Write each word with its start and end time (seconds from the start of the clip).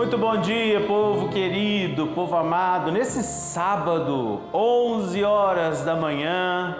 Muito 0.00 0.16
bom 0.16 0.38
dia, 0.38 0.80
povo 0.86 1.28
querido, 1.28 2.06
povo 2.06 2.34
amado. 2.34 2.90
Nesse 2.90 3.22
sábado, 3.22 4.40
11 4.50 5.22
horas 5.22 5.84
da 5.84 5.94
manhã, 5.94 6.74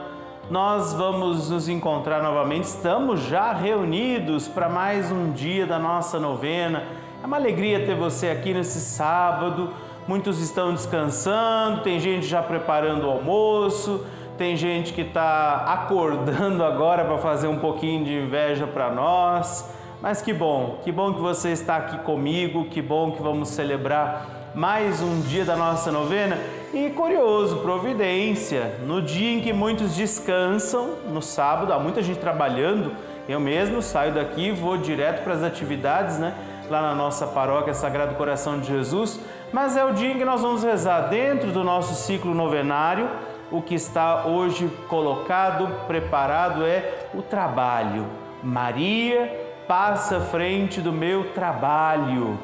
nós 0.50 0.94
vamos 0.94 1.50
nos 1.50 1.68
encontrar 1.68 2.22
novamente. 2.22 2.64
Estamos 2.64 3.20
já 3.20 3.52
reunidos 3.52 4.48
para 4.48 4.70
mais 4.70 5.12
um 5.12 5.32
dia 5.32 5.66
da 5.66 5.78
nossa 5.78 6.18
novena. 6.18 6.82
É 7.22 7.26
uma 7.26 7.36
alegria 7.36 7.84
ter 7.84 7.94
você 7.94 8.28
aqui 8.28 8.54
nesse 8.54 8.80
sábado. 8.80 9.68
Muitos 10.08 10.40
estão 10.40 10.72
descansando, 10.72 11.82
tem 11.82 12.00
gente 12.00 12.24
já 12.24 12.42
preparando 12.42 13.06
o 13.06 13.10
almoço, 13.10 14.02
tem 14.38 14.56
gente 14.56 14.94
que 14.94 15.02
está 15.02 15.66
acordando 15.66 16.64
agora 16.64 17.04
para 17.04 17.18
fazer 17.18 17.48
um 17.48 17.58
pouquinho 17.58 18.02
de 18.02 18.14
inveja 18.14 18.66
para 18.66 18.90
nós. 18.90 19.78
Mas 20.02 20.22
que 20.22 20.32
bom, 20.32 20.78
que 20.82 20.90
bom 20.90 21.12
que 21.12 21.20
você 21.20 21.50
está 21.50 21.76
aqui 21.76 21.98
comigo, 21.98 22.64
que 22.64 22.80
bom 22.80 23.12
que 23.12 23.22
vamos 23.22 23.50
celebrar 23.50 24.40
mais 24.54 25.02
um 25.02 25.20
dia 25.20 25.44
da 25.44 25.54
nossa 25.56 25.92
novena. 25.92 26.38
E 26.72 26.88
curioso, 26.88 27.58
providência, 27.58 28.76
no 28.86 29.02
dia 29.02 29.30
em 29.36 29.42
que 29.42 29.52
muitos 29.52 29.94
descansam, 29.94 30.94
no 31.10 31.20
sábado, 31.20 31.74
há 31.74 31.78
muita 31.78 32.02
gente 32.02 32.18
trabalhando, 32.18 32.92
eu 33.28 33.38
mesmo 33.38 33.82
saio 33.82 34.14
daqui 34.14 34.50
vou 34.50 34.78
direto 34.78 35.22
para 35.22 35.34
as 35.34 35.42
atividades, 35.42 36.18
né? 36.18 36.34
Lá 36.70 36.80
na 36.80 36.94
nossa 36.94 37.26
paróquia 37.26 37.74
Sagrado 37.74 38.14
Coração 38.14 38.58
de 38.58 38.68
Jesus, 38.68 39.20
mas 39.52 39.76
é 39.76 39.84
o 39.84 39.92
dia 39.92 40.12
em 40.12 40.18
que 40.18 40.24
nós 40.24 40.40
vamos 40.40 40.62
rezar 40.62 41.08
dentro 41.08 41.52
do 41.52 41.62
nosso 41.62 41.94
ciclo 41.94 42.34
novenário. 42.34 43.06
O 43.50 43.60
que 43.60 43.74
está 43.74 44.26
hoje 44.26 44.70
colocado, 44.88 45.68
preparado 45.86 46.64
é 46.64 47.08
o 47.12 47.20
trabalho. 47.20 48.06
Maria, 48.42 49.49
passa 49.70 50.16
à 50.16 50.20
frente 50.20 50.80
do 50.80 50.92
meu 50.92 51.32
trabalho. 51.32 52.36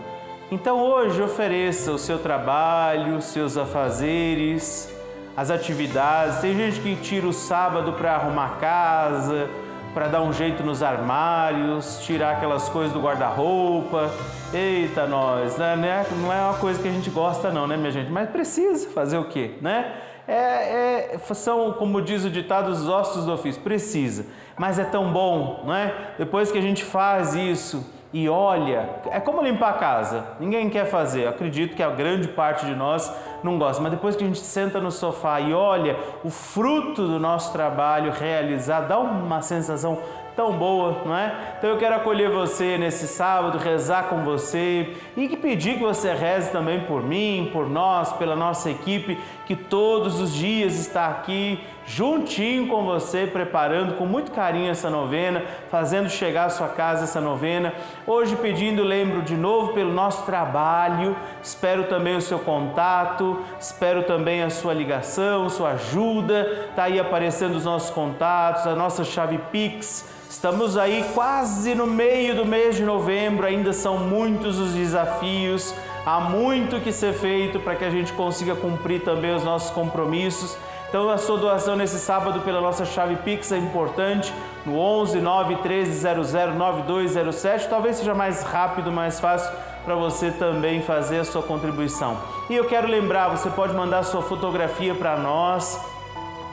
Então 0.49 0.81
hoje 0.81 1.21
ofereça 1.21 1.91
o 1.91 1.99
seu 1.99 2.21
trabalho, 2.21 3.17
os 3.17 3.25
seus 3.25 3.57
afazeres, 3.57 4.97
as 5.37 5.51
atividades. 5.51 6.39
Tem 6.39 6.55
gente 6.55 6.79
que 6.79 6.95
tira 6.95 7.27
o 7.27 7.33
sábado 7.33 7.95
para 7.95 8.15
arrumar 8.15 8.59
casa, 8.61 9.51
para 9.93 10.07
dar 10.07 10.23
um 10.23 10.33
jeito 10.33 10.63
nos 10.63 10.85
armários, 10.85 11.99
tirar 12.03 12.35
aquelas 12.35 12.69
coisas 12.69 12.93
do 12.93 13.01
guarda-roupa. 13.01 14.09
Eita, 14.55 15.05
nós, 15.09 15.57
né? 15.57 16.07
Não 16.23 16.33
é 16.33 16.41
uma 16.43 16.59
coisa 16.59 16.81
que 16.81 16.87
a 16.87 16.93
gente 16.93 17.11
gosta, 17.11 17.51
não, 17.51 17.67
né, 17.67 17.77
minha 17.77 17.91
gente? 17.91 18.09
Mas 18.09 18.31
precisa 18.31 18.89
fazer 18.91 19.19
o 19.19 19.25
quê, 19.25 19.55
né? 19.61 19.97
É, 20.29 21.15
é, 21.15 21.19
são, 21.35 21.73
como 21.73 22.03
diz 22.03 22.25
o 22.25 22.31
ditado, 22.31 22.69
os 22.69 22.89
ossos 22.89 23.25
do 23.25 23.33
ofício. 23.33 23.63
Precisa. 23.63 24.27
Mas 24.57 24.79
é 24.79 24.85
tão 24.85 25.13
bom, 25.13 25.63
não 25.65 25.75
é? 25.75 26.15
Depois 26.19 26.51
que 26.51 26.59
a 26.59 26.63
gente 26.63 26.85
faz 26.85 27.35
isso 27.35 27.85
e 28.13 28.29
olha, 28.29 28.89
é 29.11 29.21
como 29.21 29.43
limpar 29.43 29.71
a 29.71 29.75
casa. 29.75 30.25
Ninguém 30.41 30.71
quer 30.71 30.87
fazer. 30.87 31.25
Eu 31.25 31.29
acredito 31.29 31.77
que 31.77 31.83
a 31.83 31.91
grande 31.91 32.29
parte 32.29 32.65
de 32.65 32.75
nós 32.75 33.13
não 33.43 33.59
gosta. 33.59 33.83
Mas 33.83 33.93
depois 33.93 34.17
que 34.17 34.25
a 34.25 34.27
gente 34.27 34.39
senta 34.39 34.81
no 34.81 34.91
sofá 34.91 35.41
e 35.41 35.53
olha 35.53 35.97
o 36.25 36.31
fruto 36.31 37.07
do 37.07 37.21
nosso 37.21 37.53
trabalho 37.53 38.13
realizado, 38.13 38.89
dá 38.89 38.99
uma 38.99 39.43
sensação 39.43 39.99
tão 40.37 40.53
boa, 40.53 41.03
não 41.05 41.17
é? 41.17 41.35
Então 41.59 41.71
eu 41.71 41.79
quero 41.79 41.97
acolher 41.97 42.31
você 42.31 42.77
nesse 42.77 43.09
sábado, 43.09 43.57
rezar 43.57 44.05
com 44.05 44.23
você 44.23 44.95
e 45.17 45.35
pedir 45.37 45.79
que 45.79 45.85
você 45.85 46.13
reze 46.13 46.53
também 46.53 46.81
por 46.81 47.03
mim, 47.03 47.49
por 47.53 47.69
nós, 47.69 48.13
pela 48.13 48.37
nossa 48.37 48.71
equipe, 48.71 49.19
que 49.47 49.57
todos 49.57 50.21
os 50.21 50.35
dias 50.35 50.75
está 50.75 51.07
aqui 51.07 51.61
juntinho 51.87 52.67
com 52.67 52.85
você, 52.85 53.27
preparando 53.27 53.95
com 53.95 54.05
muito 54.05 54.33
carinho 54.33 54.71
essa 54.71 54.91
novena, 54.91 55.43
fazendo 55.71 56.11
chegar 56.11 56.47
à 56.47 56.51
sua 56.51 56.69
casa 56.69 57.05
essa 57.05 57.21
novena. 57.21 57.73
Hoje 58.07 58.35
pedindo, 58.35 58.83
lembro 58.83 59.23
de 59.23 59.37
novo 59.37 59.73
pelo 59.73 59.93
nosso 59.93 60.27
trabalho, 60.27 61.17
espero 61.41 61.85
também 61.85 62.17
o 62.17 62.21
seu 62.21 62.41
contato, 62.41 63.41
espero 63.59 64.03
também 64.03 64.43
a 64.43 64.51
sua 64.51 64.75
ligação, 64.75 65.49
sua 65.49 65.71
ajuda. 65.71 66.69
Tá 66.75 66.85
aí 66.85 66.99
aparecendo 66.99 67.55
os 67.55 67.65
nossos 67.65 67.91
contatos, 67.91 68.67
a 68.67 68.75
nossa 68.75 69.05
chave 69.05 69.39
Pix 69.53 70.17
Estamos 70.29 70.77
aí 70.77 71.05
quase 71.15 71.75
no 71.75 71.87
meio 71.87 72.35
do 72.35 72.45
mês 72.45 72.77
de 72.77 72.83
novembro, 72.83 73.47
ainda 73.47 73.73
são 73.73 73.97
muitos 73.99 74.59
os 74.59 74.75
desafios, 74.75 75.73
há 76.07 76.21
muito 76.21 76.81
que 76.81 76.93
ser 76.93 77.13
feito 77.13 77.59
para 77.59 77.75
que 77.75 77.85
a 77.85 77.91
gente 77.91 78.13
consiga 78.13 78.55
cumprir 78.55 79.03
também 79.03 79.35
os 79.35 79.43
nossos 79.43 79.71
compromissos. 79.73 80.57
Então 80.89 81.11
a 81.11 81.19
sua 81.19 81.37
doação 81.37 81.75
nesse 81.75 81.99
sábado 81.99 82.41
pela 82.43 82.61
nossa 82.61 82.85
chave 82.85 83.17
Pix 83.17 83.51
é 83.51 83.59
importante 83.59 84.33
no 84.65 84.79
11 84.79 85.21
9 85.21 85.57
13 85.57 85.93
00 86.25 86.55
9207. 86.55 87.69
Talvez 87.69 87.97
seja 87.97 88.15
mais 88.15 88.45
rápido, 88.45 88.93
mais 88.93 89.19
fácil 89.19 89.53
para 89.85 89.97
você 89.97 90.31
também 90.31 90.81
fazer 90.81 91.19
a 91.19 91.25
sua 91.25 91.43
contribuição. 91.43 92.17
E 92.49 92.55
eu 92.55 92.67
quero 92.67 92.87
lembrar, 92.87 93.29
você 93.29 93.51
pode 93.51 93.75
mandar 93.75 94.05
sua 94.05 94.23
fotografia 94.23 94.95
para 94.95 95.17
nós 95.17 95.81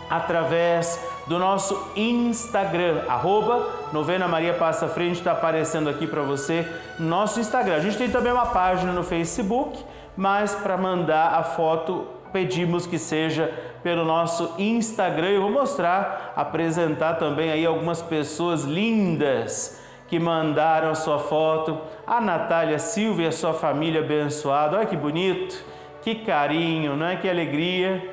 através 0.10 1.00
do 1.28 1.40
nosso 1.40 1.92
Instagram, 1.96 3.04
arroba 3.08 3.66
Novena 3.94 4.28
Maria 4.28 4.54
Passa 4.54 4.88
Frente, 4.88 5.20
está 5.20 5.32
aparecendo 5.32 5.90
aqui 5.90 6.06
para 6.06 6.22
você 6.22 6.68
nosso 7.00 7.40
Instagram. 7.40 7.76
A 7.76 7.80
gente 7.80 7.98
tem 7.98 8.10
também 8.10 8.32
uma 8.32 8.48
página 8.48 8.92
no 8.92 9.04
Facebook, 9.04 9.84
mas 10.18 10.54
para 10.54 10.78
mandar 10.78 11.36
a 11.36 11.44
foto 11.44 12.08
pedimos 12.34 12.86
que 12.86 12.98
seja 12.98 13.54
pelo 13.82 14.04
nosso 14.04 14.56
Instagram. 14.58 15.30
Eu 15.30 15.42
vou 15.44 15.52
mostrar, 15.52 16.34
apresentar 16.36 17.14
também 17.14 17.52
aí 17.52 17.66
algumas 17.66 18.02
pessoas 18.02 18.64
lindas 18.64 19.82
que 20.08 20.20
mandaram 20.20 20.90
a 20.90 20.96
sua 20.96 21.20
foto. 21.20 21.80
A 22.06 22.20
Natália 22.20 22.80
Silva 22.80 23.22
e 23.22 23.28
a 23.28 23.32
sua 23.32 23.54
família 23.54 24.02
abençoada. 24.02 24.78
Olha 24.78 24.86
que 24.86 24.98
bonito, 24.98 25.64
que 26.02 26.16
carinho, 26.16 26.98
não 26.98 27.06
é? 27.06 27.16
Que 27.16 27.30
alegria 27.30 28.13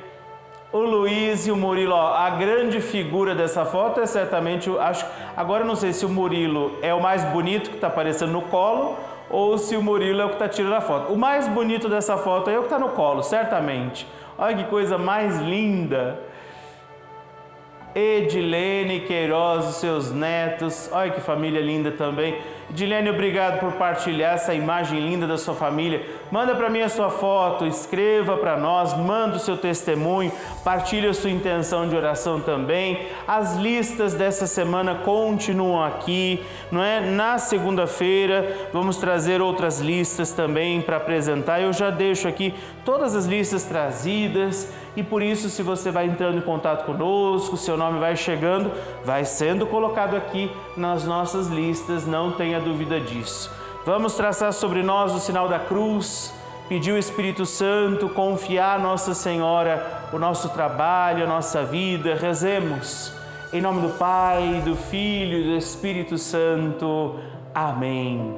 o 0.72 0.78
Luiz 0.78 1.46
e 1.46 1.50
o 1.50 1.56
Murilo, 1.56 1.94
ó, 1.94 2.14
a 2.14 2.30
grande 2.30 2.80
figura 2.80 3.34
dessa 3.34 3.64
foto 3.64 4.00
é 4.00 4.06
certamente, 4.06 4.70
acho, 4.78 5.04
agora 5.36 5.64
não 5.64 5.74
sei 5.74 5.92
se 5.92 6.06
o 6.06 6.08
Murilo 6.08 6.78
é 6.80 6.94
o 6.94 7.02
mais 7.02 7.24
bonito 7.24 7.70
que 7.70 7.76
está 7.76 7.88
aparecendo 7.88 8.32
no 8.32 8.42
colo 8.42 8.96
ou 9.28 9.58
se 9.58 9.76
o 9.76 9.82
Murilo 9.82 10.20
é 10.20 10.24
o 10.24 10.28
que 10.28 10.34
está 10.34 10.48
tirando 10.48 10.74
a 10.74 10.80
foto. 10.80 11.12
O 11.12 11.16
mais 11.16 11.48
bonito 11.48 11.88
dessa 11.88 12.16
foto 12.16 12.50
é 12.50 12.56
o 12.56 12.62
que 12.62 12.66
está 12.66 12.78
no 12.78 12.90
colo, 12.90 13.22
certamente. 13.22 14.06
Olha 14.38 14.56
que 14.56 14.64
coisa 14.64 14.96
mais 14.96 15.38
linda. 15.40 16.18
Edilene 17.92 19.00
Queiroz, 19.00 19.64
seus 19.76 20.12
netos, 20.12 20.88
olha 20.92 21.10
que 21.10 21.20
família 21.20 21.60
linda 21.60 21.90
também. 21.90 22.38
Edilene, 22.70 23.10
obrigado 23.10 23.58
por 23.58 23.72
partilhar 23.72 24.34
essa 24.34 24.54
imagem 24.54 25.00
linda 25.00 25.26
da 25.26 25.36
sua 25.36 25.54
família. 25.54 26.06
Manda 26.30 26.54
para 26.54 26.70
mim 26.70 26.80
a 26.80 26.88
sua 26.88 27.10
foto, 27.10 27.66
escreva 27.66 28.36
para 28.36 28.56
nós, 28.56 28.96
manda 28.96 29.36
o 29.36 29.40
seu 29.40 29.56
testemunho, 29.56 30.30
partilhe 30.62 31.08
a 31.08 31.12
sua 31.12 31.30
intenção 31.30 31.88
de 31.88 31.96
oração 31.96 32.40
também. 32.40 33.08
As 33.26 33.56
listas 33.56 34.14
dessa 34.14 34.46
semana 34.46 34.94
continuam 34.94 35.84
aqui, 35.84 36.44
não 36.70 36.80
é? 36.80 37.00
Na 37.00 37.38
segunda-feira 37.38 38.68
vamos 38.72 38.98
trazer 38.98 39.42
outras 39.42 39.80
listas 39.80 40.30
também 40.30 40.80
para 40.80 40.98
apresentar. 40.98 41.60
Eu 41.60 41.72
já 41.72 41.90
deixo 41.90 42.28
aqui 42.28 42.54
todas 42.84 43.16
as 43.16 43.26
listas 43.26 43.64
trazidas 43.64 44.72
e 44.96 45.02
por 45.02 45.22
isso, 45.22 45.48
se 45.48 45.62
você 45.62 45.90
vai 45.90 46.06
entrando 46.06 46.38
em 46.38 46.40
contato 46.40 46.84
conosco, 46.84 47.56
seu 47.56 47.76
nome 47.76 47.98
vai 47.98 48.16
chegando, 48.16 48.72
vai 49.04 49.24
sendo 49.24 49.66
colocado 49.66 50.16
aqui 50.16 50.50
nas 50.76 51.04
nossas 51.04 51.46
listas, 51.46 52.06
não 52.06 52.32
tenha 52.32 52.59
dúvida 52.60 53.00
disso. 53.00 53.50
Vamos 53.84 54.14
traçar 54.14 54.52
sobre 54.52 54.82
nós 54.82 55.12
o 55.12 55.18
sinal 55.18 55.48
da 55.48 55.58
cruz, 55.58 56.32
pedir 56.68 56.92
o 56.92 56.98
Espírito 56.98 57.44
Santo, 57.44 58.08
confiar 58.08 58.78
a 58.78 58.82
Nossa 58.82 59.14
Senhora 59.14 59.98
o 60.12 60.18
nosso 60.18 60.48
trabalho, 60.50 61.24
a 61.24 61.26
nossa 61.26 61.64
vida. 61.64 62.14
Rezemos. 62.14 63.12
Em 63.52 63.60
nome 63.60 63.80
do 63.80 63.90
Pai, 63.98 64.62
do 64.64 64.76
Filho 64.76 65.38
e 65.38 65.44
do 65.44 65.56
Espírito 65.56 66.18
Santo. 66.18 67.16
Amém. 67.54 68.34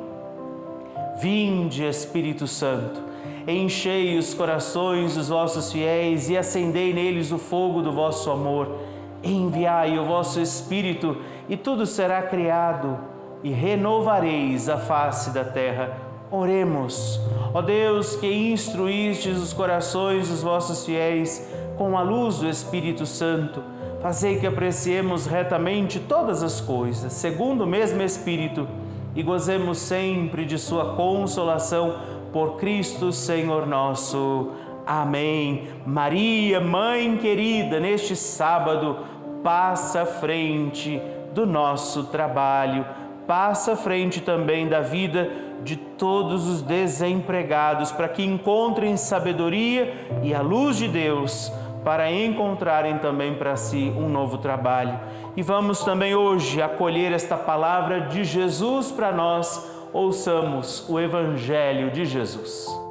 Vinde, 1.20 1.84
Espírito 1.84 2.46
Santo 2.46 3.12
enchei 3.46 4.16
os 4.18 4.34
corações 4.34 5.14
dos 5.14 5.28
vossos 5.28 5.72
fiéis 5.72 6.28
e 6.30 6.36
acendei 6.36 6.92
neles 6.92 7.32
o 7.32 7.38
fogo 7.38 7.82
do 7.82 7.92
vosso 7.92 8.30
amor. 8.30 8.78
Enviai 9.22 9.98
o 9.98 10.04
vosso 10.04 10.40
Espírito 10.40 11.16
e 11.48 11.56
tudo 11.56 11.86
será 11.86 12.22
criado 12.22 12.98
e 13.42 13.50
renovareis 13.50 14.68
a 14.68 14.78
face 14.78 15.30
da 15.30 15.44
terra. 15.44 15.96
Oremos, 16.30 17.20
ó 17.52 17.60
Deus 17.60 18.16
que 18.16 18.26
instruístes 18.26 19.38
os 19.38 19.52
corações 19.52 20.28
dos 20.28 20.42
vossos 20.42 20.86
fiéis 20.86 21.46
com 21.76 21.96
a 21.98 22.02
luz 22.02 22.38
do 22.38 22.48
Espírito 22.48 23.04
Santo, 23.04 23.62
fazei 24.00 24.38
que 24.38 24.46
apreciemos 24.46 25.26
retamente 25.26 26.00
todas 26.00 26.42
as 26.42 26.60
coisas, 26.60 27.12
segundo 27.12 27.64
o 27.64 27.66
mesmo 27.66 28.02
Espírito, 28.02 28.66
e 29.14 29.22
gozemos 29.22 29.78
sempre 29.78 30.44
de 30.44 30.58
Sua 30.58 30.94
consolação 30.94 31.96
por 32.32 32.56
Cristo 32.56 33.12
Senhor 33.12 33.66
nosso. 33.66 34.50
Amém. 34.86 35.68
Maria, 35.86 36.60
mãe 36.60 37.16
querida, 37.18 37.78
neste 37.78 38.16
sábado, 38.16 38.98
passa 39.42 40.02
à 40.02 40.06
frente 40.06 41.00
do 41.34 41.46
nosso 41.46 42.04
trabalho, 42.04 42.84
passa 43.26 43.72
à 43.72 43.76
frente 43.76 44.20
também 44.20 44.68
da 44.68 44.80
vida 44.80 45.30
de 45.62 45.76
todos 45.76 46.48
os 46.48 46.62
desempregados, 46.62 47.92
para 47.92 48.08
que 48.08 48.24
encontrem 48.24 48.96
sabedoria 48.96 49.94
e 50.22 50.34
a 50.34 50.40
luz 50.40 50.76
de 50.76 50.88
Deus, 50.88 51.52
para 51.84 52.10
encontrarem 52.10 52.98
também 52.98 53.34
para 53.34 53.56
si 53.56 53.92
um 53.96 54.08
novo 54.08 54.38
trabalho. 54.38 54.98
E 55.36 55.42
vamos 55.42 55.82
também 55.84 56.14
hoje 56.14 56.60
acolher 56.60 57.12
esta 57.12 57.36
palavra 57.36 58.02
de 58.02 58.24
Jesus 58.24 58.90
para 58.90 59.12
nós. 59.12 59.70
Ouçamos 59.92 60.88
o 60.88 60.98
Evangelho 60.98 61.90
de 61.90 62.04
Jesus. 62.04 62.81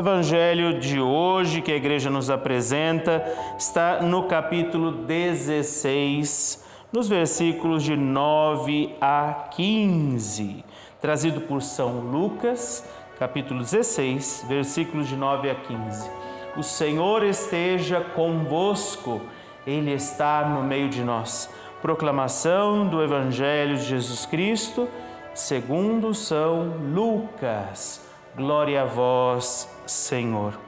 Evangelho 0.00 0.80
de 0.80 0.98
hoje 0.98 1.60
que 1.60 1.70
a 1.70 1.76
igreja 1.76 2.08
nos 2.08 2.30
apresenta 2.30 3.22
está 3.58 4.00
no 4.00 4.22
capítulo 4.22 4.92
16, 4.92 6.64
nos 6.90 7.06
versículos 7.06 7.82
de 7.82 7.94
9 7.94 8.94
a 8.98 9.48
15, 9.50 10.64
trazido 11.02 11.42
por 11.42 11.60
São 11.60 12.00
Lucas, 12.00 12.82
capítulo 13.18 13.60
16, 13.60 14.46
versículos 14.48 15.06
de 15.06 15.16
9 15.16 15.50
a 15.50 15.54
15. 15.54 16.10
O 16.56 16.62
Senhor 16.62 17.22
esteja 17.22 18.00
convosco, 18.00 19.20
Ele 19.66 19.92
está 19.92 20.48
no 20.48 20.62
meio 20.62 20.88
de 20.88 21.04
nós. 21.04 21.50
Proclamação 21.82 22.88
do 22.88 23.02
Evangelho 23.02 23.76
de 23.76 23.84
Jesus 23.84 24.24
Cristo, 24.24 24.88
segundo 25.34 26.14
São 26.14 26.72
Lucas. 26.90 28.09
Glória 28.40 28.80
a 28.80 28.84
vós, 28.86 29.68
Senhor. 29.84 30.58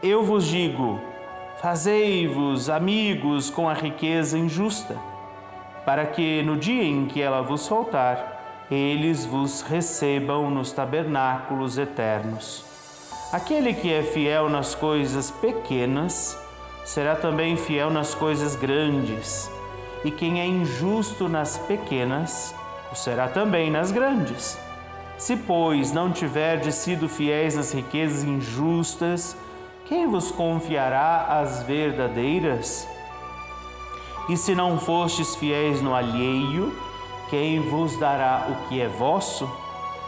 Eu 0.00 0.22
vos 0.22 0.46
digo: 0.46 1.00
fazei-vos 1.60 2.70
amigos 2.70 3.50
com 3.50 3.68
a 3.68 3.74
riqueza 3.74 4.38
injusta, 4.38 4.96
para 5.84 6.06
que 6.06 6.40
no 6.44 6.56
dia 6.56 6.84
em 6.84 7.06
que 7.06 7.20
ela 7.20 7.42
vos 7.42 7.66
faltar, 7.66 8.68
eles 8.70 9.26
vos 9.26 9.62
recebam 9.62 10.48
nos 10.48 10.70
tabernáculos 10.70 11.76
eternos. 11.76 12.64
Aquele 13.32 13.74
que 13.74 13.92
é 13.92 14.04
fiel 14.04 14.48
nas 14.48 14.72
coisas 14.72 15.32
pequenas, 15.32 16.38
será 16.84 17.16
também 17.16 17.56
fiel 17.56 17.90
nas 17.90 18.14
coisas 18.14 18.54
grandes, 18.54 19.50
e 20.04 20.12
quem 20.12 20.40
é 20.40 20.46
injusto 20.46 21.28
nas 21.28 21.58
pequenas, 21.58 22.54
o 22.92 22.94
será 22.94 23.26
também 23.26 23.68
nas 23.68 23.90
grandes. 23.90 24.69
Se, 25.20 25.36
pois, 25.36 25.92
não 25.92 26.10
tiverdes 26.10 26.76
sido 26.76 27.06
fiéis 27.06 27.54
às 27.54 27.74
riquezas 27.74 28.24
injustas, 28.24 29.36
quem 29.84 30.06
vos 30.08 30.30
confiará 30.30 31.40
as 31.42 31.62
verdadeiras? 31.62 32.88
E 34.30 34.36
se 34.38 34.54
não 34.54 34.78
fostes 34.78 35.36
fiéis 35.36 35.82
no 35.82 35.94
alheio, 35.94 36.74
quem 37.28 37.60
vos 37.60 37.98
dará 37.98 38.46
o 38.48 38.66
que 38.66 38.80
é 38.80 38.88
vosso? 38.88 39.46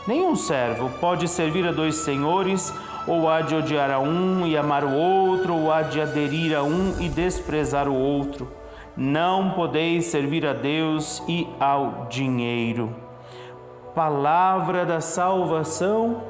Nenhum 0.07 0.35
servo 0.35 0.89
pode 0.99 1.29
servir 1.29 1.69
a 1.69 1.73
dois 1.73 1.97
senhores, 1.97 2.73
ou 3.07 3.29
há 3.29 3.43
de 3.43 3.55
odiar 3.55 3.91
a 3.91 3.99
um 3.99 4.47
e 4.47 4.57
amar 4.57 4.83
o 4.83 4.95
outro, 4.95 5.55
ou 5.55 5.71
há 5.71 5.83
de 5.83 6.01
aderir 6.01 6.57
a 6.57 6.63
um 6.63 6.99
e 6.99 7.11
desprezar 7.11 7.87
o 7.87 7.95
outro. 7.95 8.49
Não 8.97 9.51
podeis 9.51 10.07
servir 10.07 10.47
a 10.47 10.55
Deus 10.55 11.23
e 11.29 11.47
ao 11.61 12.07
dinheiro 12.09 13.02
palavra 13.95 14.85
da 14.85 15.01
salvação. 15.01 16.23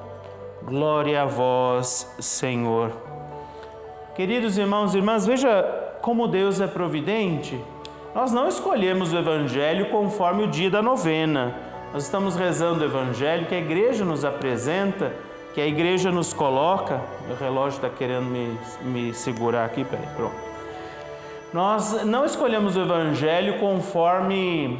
Glória 0.62 1.22
a 1.22 1.26
vós, 1.26 2.12
Senhor. 2.20 2.92
Queridos 4.14 4.58
irmãos 4.58 4.94
e 4.94 4.98
irmãs, 4.98 5.26
veja 5.26 5.62
como 6.00 6.28
Deus 6.28 6.60
é 6.60 6.66
providente. 6.66 7.58
Nós 8.14 8.32
não 8.32 8.46
escolhemos 8.46 9.12
o 9.12 9.18
Evangelho 9.18 9.90
conforme 9.90 10.44
o 10.44 10.48
dia 10.48 10.70
da 10.70 10.82
novena. 10.82 11.54
Nós 11.92 12.04
estamos 12.04 12.36
rezando 12.36 12.82
o 12.82 12.84
Evangelho 12.84 13.46
que 13.46 13.54
a 13.54 13.58
igreja 13.58 14.04
nos 14.04 14.24
apresenta, 14.24 15.12
que 15.54 15.60
a 15.60 15.66
igreja 15.66 16.10
nos 16.10 16.32
coloca. 16.32 17.00
Meu 17.26 17.36
relógio 17.36 17.76
está 17.76 17.88
querendo 17.88 18.26
me, 18.26 18.58
me 18.82 19.14
segurar 19.14 19.64
aqui, 19.64 19.84
peraí, 19.84 20.06
pronto. 20.14 20.52
Nós 21.52 22.04
não 22.04 22.24
escolhemos 22.24 22.76
o 22.76 22.80
Evangelho 22.80 23.58
conforme 23.58 24.78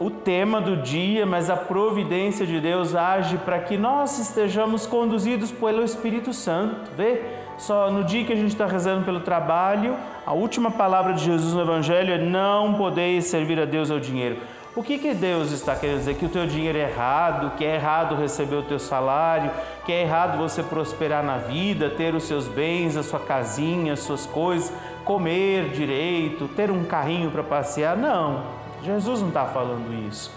o 0.00 0.08
tema 0.08 0.62
do 0.62 0.78
dia, 0.78 1.26
mas 1.26 1.50
a 1.50 1.56
providência 1.56 2.46
de 2.46 2.58
Deus 2.58 2.94
age 2.94 3.36
para 3.36 3.58
que 3.58 3.76
nós 3.76 4.18
estejamos 4.18 4.86
conduzidos 4.86 5.52
pelo 5.52 5.84
Espírito 5.84 6.32
Santo. 6.32 6.90
Vê? 6.96 7.20
Só 7.58 7.90
no 7.90 8.02
dia 8.02 8.24
que 8.24 8.32
a 8.32 8.36
gente 8.36 8.52
está 8.52 8.64
rezando 8.64 9.04
pelo 9.04 9.20
trabalho, 9.20 9.94
a 10.24 10.32
última 10.32 10.70
palavra 10.70 11.12
de 11.12 11.22
Jesus 11.22 11.52
no 11.52 11.60
Evangelho 11.60 12.14
é: 12.14 12.18
não 12.18 12.72
podeis 12.74 13.26
servir 13.26 13.60
a 13.60 13.66
Deus 13.66 13.90
ao 13.90 14.00
dinheiro. 14.00 14.38
O 14.74 14.82
que, 14.82 14.96
que 14.96 15.12
Deus 15.12 15.52
está 15.52 15.76
querendo 15.76 15.98
dizer? 15.98 16.14
Que 16.14 16.24
o 16.24 16.30
teu 16.30 16.46
dinheiro 16.46 16.78
é 16.78 16.88
errado, 16.88 17.56
que 17.58 17.64
é 17.64 17.74
errado 17.74 18.14
receber 18.14 18.56
o 18.56 18.62
teu 18.62 18.78
salário, 18.78 19.50
que 19.84 19.92
é 19.92 20.00
errado 20.00 20.38
você 20.38 20.62
prosperar 20.62 21.22
na 21.22 21.36
vida, 21.36 21.90
ter 21.90 22.14
os 22.14 22.22
seus 22.22 22.48
bens, 22.48 22.96
a 22.96 23.02
sua 23.02 23.20
casinha, 23.20 23.92
as 23.92 24.00
suas 24.00 24.24
coisas, 24.24 24.72
comer 25.04 25.70
direito, 25.70 26.48
ter 26.48 26.70
um 26.70 26.84
carrinho 26.84 27.30
para 27.30 27.42
passear. 27.42 27.96
Não. 27.96 28.59
Jesus 28.82 29.20
não 29.20 29.28
está 29.28 29.46
falando 29.46 29.92
isso. 30.08 30.30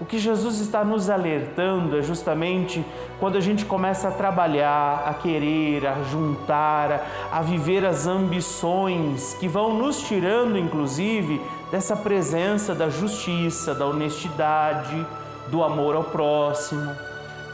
O 0.00 0.04
que 0.04 0.18
Jesus 0.18 0.58
está 0.58 0.84
nos 0.84 1.08
alertando 1.08 1.96
é 1.96 2.02
justamente 2.02 2.84
quando 3.20 3.36
a 3.36 3.40
gente 3.40 3.64
começa 3.64 4.08
a 4.08 4.10
trabalhar, 4.10 5.04
a 5.06 5.14
querer, 5.14 5.86
a 5.86 6.02
juntar, 6.02 7.06
a, 7.30 7.40
viver 7.40 7.86
as 7.86 8.06
ambições 8.06 9.34
que 9.34 9.46
vão 9.46 9.74
nos 9.74 10.02
tirando, 10.02 10.58
inclusive, 10.58 11.40
dessa 11.70 11.94
presença 11.94 12.74
da 12.74 12.88
justiça, 12.88 13.72
da 13.72 13.86
honestidade, 13.86 15.06
do 15.48 15.62
amor 15.62 15.94
ao 15.94 16.04
próximo. 16.04 16.90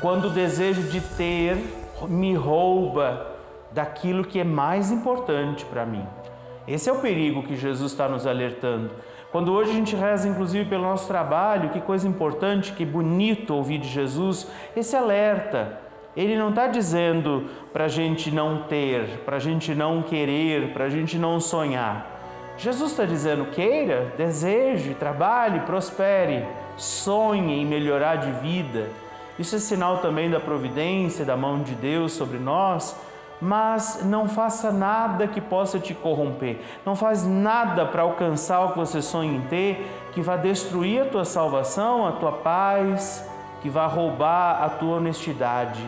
Quando 0.00 0.28
o 0.28 0.30
desejo 0.30 0.82
de 0.84 1.00
ter 1.00 1.62
me 2.08 2.34
rouba 2.34 3.26
daquilo 3.70 4.24
que 4.24 4.40
é 4.40 4.44
mais 4.44 4.90
importante 4.90 5.64
para 5.66 5.84
mim. 5.84 6.04
Esse 6.66 6.88
é 6.88 6.92
o 6.92 7.00
perigo 7.00 7.42
que 7.42 7.56
Jesus 7.56 7.92
está 7.92 8.08
nos 8.08 8.26
alertando. 8.26 8.90
Quando 9.32 9.52
hoje 9.52 9.70
a 9.70 9.74
gente 9.74 9.94
reza, 9.94 10.28
inclusive, 10.28 10.68
pelo 10.68 10.82
nosso 10.82 11.06
trabalho, 11.06 11.70
que 11.70 11.80
coisa 11.80 12.08
importante, 12.08 12.72
que 12.72 12.84
bonito 12.84 13.54
ouvir 13.54 13.78
de 13.78 13.88
Jesus, 13.88 14.48
esse 14.76 14.96
alerta. 14.96 15.78
Ele 16.16 16.36
não 16.36 16.48
está 16.48 16.66
dizendo 16.66 17.46
para 17.72 17.84
a 17.84 17.88
gente 17.88 18.32
não 18.32 18.64
ter, 18.64 19.20
para 19.24 19.36
a 19.36 19.38
gente 19.38 19.72
não 19.72 20.02
querer, 20.02 20.72
para 20.72 20.86
a 20.86 20.88
gente 20.88 21.16
não 21.16 21.38
sonhar. 21.38 22.18
Jesus 22.58 22.90
está 22.90 23.04
dizendo: 23.04 23.46
queira, 23.46 24.12
deseje, 24.18 24.94
trabalhe, 24.94 25.60
prospere, 25.60 26.44
sonhe 26.76 27.60
em 27.60 27.64
melhorar 27.64 28.16
de 28.16 28.32
vida. 28.40 28.88
Isso 29.38 29.54
é 29.54 29.60
sinal 29.60 29.98
também 29.98 30.28
da 30.28 30.40
providência, 30.40 31.24
da 31.24 31.36
mão 31.36 31.62
de 31.62 31.74
Deus 31.76 32.12
sobre 32.12 32.38
nós 32.38 32.96
mas 33.40 34.02
não 34.04 34.28
faça 34.28 34.70
nada 34.70 35.26
que 35.26 35.40
possa 35.40 35.78
te 35.78 35.94
corromper. 35.94 36.60
Não 36.84 36.94
faz 36.94 37.26
nada 37.26 37.86
para 37.86 38.02
alcançar 38.02 38.60
o 38.60 38.72
que 38.72 38.78
você 38.78 39.00
sonha 39.00 39.38
em 39.38 39.40
ter, 39.42 40.10
que 40.12 40.20
vá 40.20 40.36
destruir 40.36 41.02
a 41.02 41.06
tua 41.06 41.24
salvação, 41.24 42.06
a 42.06 42.12
tua 42.12 42.32
paz, 42.32 43.26
que 43.62 43.70
vá 43.70 43.86
roubar 43.86 44.62
a 44.62 44.68
tua 44.68 44.96
honestidade. 44.96 45.82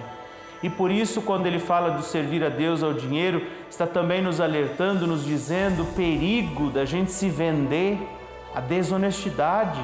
E 0.62 0.70
por 0.70 0.90
isso, 0.90 1.20
quando 1.22 1.46
ele 1.46 1.58
fala 1.58 1.90
do 1.90 2.02
servir 2.02 2.44
a 2.44 2.48
Deus 2.48 2.82
ao 2.82 2.94
dinheiro, 2.94 3.44
está 3.68 3.86
também 3.86 4.22
nos 4.22 4.40
alertando, 4.40 5.06
nos 5.06 5.24
dizendo 5.24 5.82
o 5.82 5.86
perigo 5.86 6.70
da 6.70 6.84
gente 6.84 7.10
se 7.10 7.28
vender 7.28 7.98
à 8.54 8.60
desonestidade, 8.60 9.80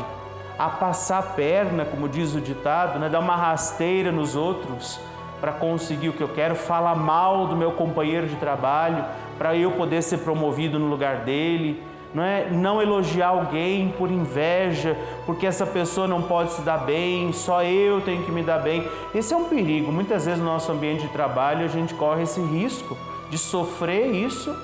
a 0.57 0.69
passar 0.69 1.19
a 1.19 1.23
perna, 1.23 1.85
como 1.85 2.09
diz 2.09 2.35
o 2.35 2.41
ditado, 2.41 2.99
né? 2.99 3.09
dar 3.09 3.19
uma 3.19 3.37
rasteira 3.37 4.13
nos 4.13 4.37
outros 4.37 5.01
para 5.41 5.53
conseguir 5.53 6.09
o 6.09 6.13
que 6.13 6.23
eu 6.23 6.29
quero, 6.29 6.55
falar 6.55 6.95
mal 6.95 7.47
do 7.47 7.57
meu 7.57 7.73
companheiro 7.73 8.27
de 8.27 8.37
trabalho 8.37 9.05
para 9.39 9.57
eu 9.57 9.73
poder 9.73 10.03
ser 10.03 10.19
promovido 10.19 10.79
no 10.79 10.87
lugar 10.87 11.19
dele, 11.19 11.83
não 12.13 12.23
é 12.23 12.51
não 12.51 12.83
elogiar 12.83 13.29
alguém 13.29 13.91
por 13.97 14.11
inveja, 14.11 14.97
porque 15.27 15.47
essa 15.47 15.67
pessoa 15.67 16.09
não 16.09 16.23
pode 16.23 16.53
se 16.53 16.63
dar 16.63 16.79
bem, 16.79 17.33
só 17.33 17.63
eu 17.63 18.01
tenho 18.01 18.25
que 18.25 18.33
me 18.33 18.43
dar 18.43 18.59
bem. 18.59 18.89
Esse 19.15 19.35
é 19.35 19.37
um 19.37 19.45
perigo. 19.45 19.93
Muitas 19.93 20.25
vezes 20.25 20.41
no 20.41 20.47
nosso 20.47 20.73
ambiente 20.73 21.03
de 21.03 21.09
trabalho 21.09 21.65
a 21.65 21.69
gente 21.69 21.95
corre 21.95 22.23
esse 22.23 22.41
risco 22.41 22.97
de 23.31 23.39
sofrer 23.39 24.07
isso 24.15 24.57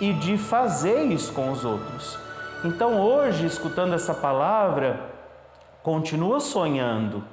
e 0.00 0.12
de 0.12 0.38
fazer 0.38 1.02
isso 1.04 1.32
com 1.32 1.50
os 1.50 1.64
outros. 1.64 2.18
Então 2.64 3.00
hoje, 3.00 3.44
escutando 3.44 3.94
essa 3.94 4.14
palavra, 4.14 5.00
continua 5.82 6.40
sonhando 6.40 7.24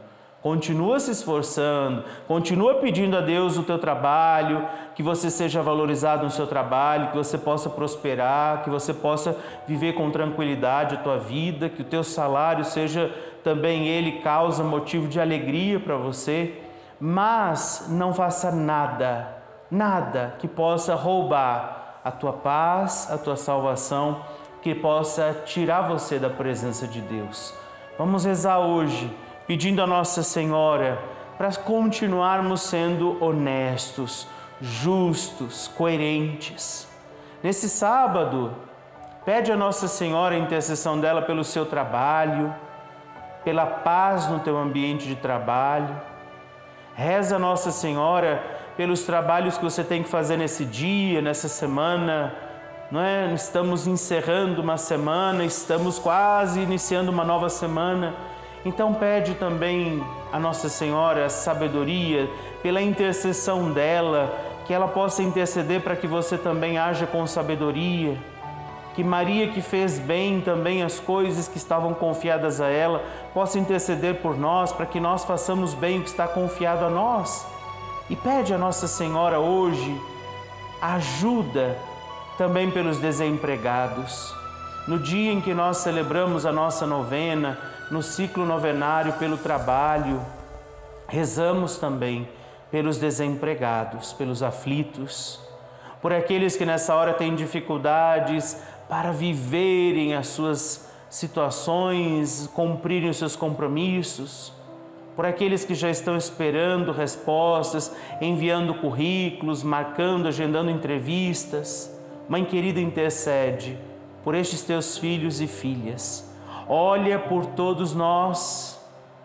Continua 0.42 1.00
se 1.00 1.12
esforçando, 1.12 2.04
continua 2.28 2.76
pedindo 2.76 3.16
a 3.16 3.22
Deus 3.22 3.58
o 3.58 3.64
teu 3.64 3.78
trabalho, 3.78 4.68
que 4.96 5.04
você 5.04 5.30
seja 5.30 5.62
valorizado 5.62 6.24
no 6.24 6.32
seu 6.32 6.48
trabalho, 6.48 7.12
que 7.12 7.18
você 7.18 7.38
possa 7.38 7.70
prosperar, 7.70 8.64
que 8.64 8.70
você 8.70 8.92
possa 8.92 9.38
viver 9.68 9.94
com 9.94 10.10
tranquilidade 10.10 10.96
a 10.96 10.98
tua 10.98 11.20
vida, 11.20 11.70
que 11.70 11.84
o 11.84 11.86
teu 11.86 12.04
salário 12.04 12.66
seja 12.66 13.14
também 13.44 13.88
ele 13.88 14.20
causa 14.24 14.64
motivo 14.64 15.08
de 15.08 15.20
alegria 15.20 15.80
para 15.80 15.96
você, 15.96 16.60
mas 17.00 17.86
não 17.90 18.12
faça 18.12 18.52
nada, 18.52 19.28
nada 19.70 20.36
que 20.40 20.48
possa 20.48 20.96
roubar 20.96 22.00
a 22.04 22.10
tua 22.10 22.34
paz, 22.34 23.08
a 23.12 23.18
tua 23.18 23.36
salvação, 23.36 24.22
que 24.64 24.74
possa 24.74 25.44
tirar 25.46 25.88
você 25.88 26.18
da 26.18 26.32
presença 26.32 26.88
de 26.88 27.00
Deus. 27.02 27.54
Vamos 27.98 28.26
rezar 28.26 28.60
hoje, 28.60 29.12
pedindo 29.48 29.82
a 29.82 29.88
Nossa 29.88 30.24
Senhora 30.24 31.00
para 31.38 31.52
continuarmos 31.56 32.62
sendo 32.62 33.18
honestos, 33.24 34.28
justos, 34.62 35.68
coerentes. 35.68 36.88
Nesse 37.44 37.68
sábado, 37.68 38.54
pede 39.26 39.52
a 39.52 39.58
Nossa 39.58 39.88
Senhora 39.88 40.36
a 40.36 40.40
intercessão 40.40 41.00
dela 41.00 41.24
pelo 41.24 41.44
seu 41.44 41.66
trabalho, 41.66 42.54
pela 43.44 43.66
paz 43.66 44.28
no 44.28 44.40
teu 44.40 44.58
ambiente 44.58 45.08
de 45.08 45.16
trabalho. 45.16 46.00
Reza 46.94 47.38
a 47.38 47.40
Nossa 47.40 47.72
Senhora 47.72 48.44
pelos 48.78 49.04
trabalhos 49.04 49.58
que 49.58 49.64
você 49.64 49.84
tem 49.84 50.04
que 50.04 50.10
fazer 50.10 50.38
nesse 50.38 50.66
dia, 50.66 51.22
nessa 51.22 51.48
semana. 51.48 52.34
Não 52.92 53.02
é? 53.02 53.34
Estamos 53.34 53.88
encerrando 53.88 54.62
uma 54.62 54.78
semana, 54.78 55.44
estamos 55.44 55.98
quase 55.98 56.60
iniciando 56.60 57.12
uma 57.12 57.24
nova 57.24 57.50
semana. 57.50 58.14
Então 58.64 58.94
pede 58.94 59.34
também 59.36 60.04
a 60.32 60.40
Nossa 60.40 60.70
Senhora 60.70 61.30
sabedoria 61.30 62.30
pela 62.62 62.82
intercessão 62.82 63.72
dela, 63.72 64.34
que 64.66 64.74
ela 64.74 64.88
possa 64.88 65.24
interceder 65.24 65.82
para 65.82 65.96
que 65.96 66.06
você 66.06 66.38
também 66.38 66.78
haja 66.78 67.08
com 67.08 67.26
sabedoria. 67.26 68.18
Que 68.94 69.04
Maria, 69.04 69.48
que 69.48 69.62
fez 69.62 69.98
bem 69.98 70.42
também 70.42 70.84
as 70.84 71.00
coisas 71.00 71.48
que 71.48 71.58
estavam 71.58 71.94
confiadas 71.94 72.60
a 72.62 72.68
ela, 72.68 73.02
possa 73.34 73.58
interceder 73.58 74.16
por 74.16 74.38
nós, 74.38 74.72
para 74.72 74.86
que 74.86 75.00
nós 75.00 75.24
façamos 75.24 75.74
bem 75.74 76.00
o 76.00 76.04
que 76.04 76.10
está 76.10 76.28
confiado 76.28 76.86
a 76.86 76.90
nós. 76.90 77.48
E 78.10 78.16
pede 78.16 78.54
a 78.54 78.58
Nossa 78.58 78.88
Senhora 78.88 79.40
hoje 79.40 80.00
ajuda 80.82 81.78
também 82.38 82.70
pelos 82.70 82.98
desempregados. 82.98 84.36
No 84.88 85.00
dia 85.00 85.32
em 85.32 85.40
que 85.40 85.54
nós 85.54 85.78
celebramos 85.78 86.46
a 86.46 86.52
nossa 86.52 86.86
novena, 86.86 87.58
no 87.92 88.02
ciclo 88.02 88.46
novenário 88.46 89.14
pelo 89.14 89.38
trabalho, 89.38 90.22
rezamos 91.08 91.78
também 91.78 92.28
pelos 92.72 92.98
desempregados, 92.98 94.14
pelos 94.14 94.42
aflitos, 94.42 95.42
por 96.02 96.14
aqueles 96.14 96.56
que 96.56 96.66
nessa 96.66 96.96
hora 96.96 97.14
têm 97.14 97.36
dificuldades 97.36 98.58
para 98.88 99.12
viverem 99.12 100.16
as 100.16 100.28
suas 100.28 100.90
situações, 101.10 102.50
cumprirem 102.54 103.10
os 103.10 103.18
seus 103.18 103.36
compromissos, 103.36 104.54
por 105.14 105.26
aqueles 105.26 105.66
que 105.66 105.76
já 105.76 105.90
estão 105.90 106.16
esperando 106.16 106.94
respostas, 106.94 107.94
enviando 108.22 108.74
currículos, 108.76 109.62
marcando, 109.62 110.30
agendando 110.30 110.72
entrevistas. 110.72 111.94
Mãe 112.30 112.46
querida, 112.46 112.80
intercede 112.80 113.78
por 114.24 114.34
estes 114.34 114.62
teus 114.62 114.98
filhos 114.98 115.42
e 115.42 115.48
filhas. 115.48 116.31
Olha 116.68 117.20
por 117.20 117.46
todos 117.46 117.94
nós 117.94 118.80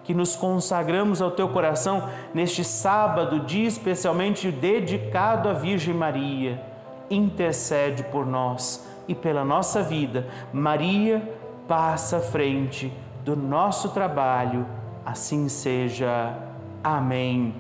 que 0.05 0.14
nos 0.14 0.37
consagramos 0.37 1.21
ao 1.21 1.33
teu 1.33 1.49
coração 1.49 2.09
neste 2.33 2.62
sábado, 2.62 3.40
dia 3.40 3.66
especialmente 3.66 4.52
dedicado 4.52 5.49
à 5.49 5.52
Virgem 5.52 5.93
Maria. 5.93 6.62
Intercede 7.11 8.05
por 8.05 8.25
nós 8.25 8.87
e 9.09 9.14
pela 9.14 9.45
nossa 9.45 9.83
vida. 9.83 10.28
Maria 10.52 11.23
passa 11.66 12.19
à 12.19 12.21
frente 12.21 12.93
do 13.25 13.35
nosso 13.35 13.88
trabalho. 13.88 14.64
Assim 15.05 15.49
seja. 15.49 16.35
Amém. 16.83 17.55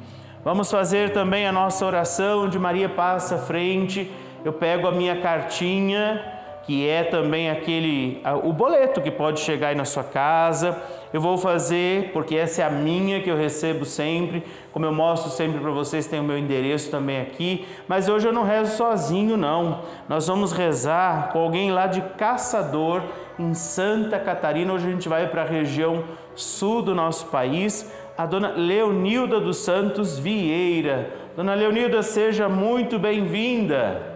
Vamos 0.44 0.70
fazer 0.70 1.12
também 1.12 1.44
a 1.44 1.50
nossa 1.50 1.84
oração 1.84 2.48
de 2.48 2.56
Maria 2.56 2.88
passa 2.88 3.34
à 3.34 3.38
frente. 3.38 4.08
Eu 4.44 4.52
pego 4.52 4.86
a 4.86 4.92
minha 4.92 5.20
cartinha, 5.20 6.35
que 6.66 6.86
é 6.88 7.04
também 7.04 7.48
aquele 7.48 8.20
o 8.42 8.52
boleto 8.52 9.00
que 9.00 9.10
pode 9.10 9.38
chegar 9.38 9.68
aí 9.68 9.76
na 9.76 9.84
sua 9.84 10.02
casa. 10.02 10.76
Eu 11.12 11.20
vou 11.20 11.38
fazer, 11.38 12.10
porque 12.12 12.34
essa 12.34 12.62
é 12.62 12.64
a 12.64 12.70
minha 12.70 13.22
que 13.22 13.30
eu 13.30 13.36
recebo 13.36 13.84
sempre. 13.84 14.42
Como 14.72 14.84
eu 14.84 14.92
mostro 14.92 15.30
sempre 15.30 15.60
para 15.60 15.70
vocês, 15.70 16.08
tem 16.08 16.18
o 16.18 16.24
meu 16.24 16.36
endereço 16.36 16.90
também 16.90 17.20
aqui. 17.20 17.64
Mas 17.86 18.08
hoje 18.08 18.26
eu 18.26 18.32
não 18.32 18.42
rezo 18.42 18.76
sozinho, 18.76 19.36
não. 19.36 19.82
Nós 20.08 20.26
vamos 20.26 20.50
rezar 20.50 21.30
com 21.32 21.38
alguém 21.38 21.70
lá 21.70 21.86
de 21.86 22.00
Caçador, 22.18 23.00
em 23.38 23.54
Santa 23.54 24.18
Catarina. 24.18 24.72
Hoje 24.72 24.88
a 24.88 24.90
gente 24.90 25.08
vai 25.08 25.28
para 25.28 25.42
a 25.42 25.46
região 25.46 26.02
sul 26.34 26.82
do 26.82 26.96
nosso 26.96 27.26
país. 27.26 27.90
A 28.18 28.26
dona 28.26 28.48
Leonilda 28.48 29.38
dos 29.38 29.58
Santos 29.58 30.18
Vieira. 30.18 31.10
Dona 31.36 31.54
Leonilda, 31.54 32.02
seja 32.02 32.48
muito 32.48 32.98
bem-vinda. 32.98 34.15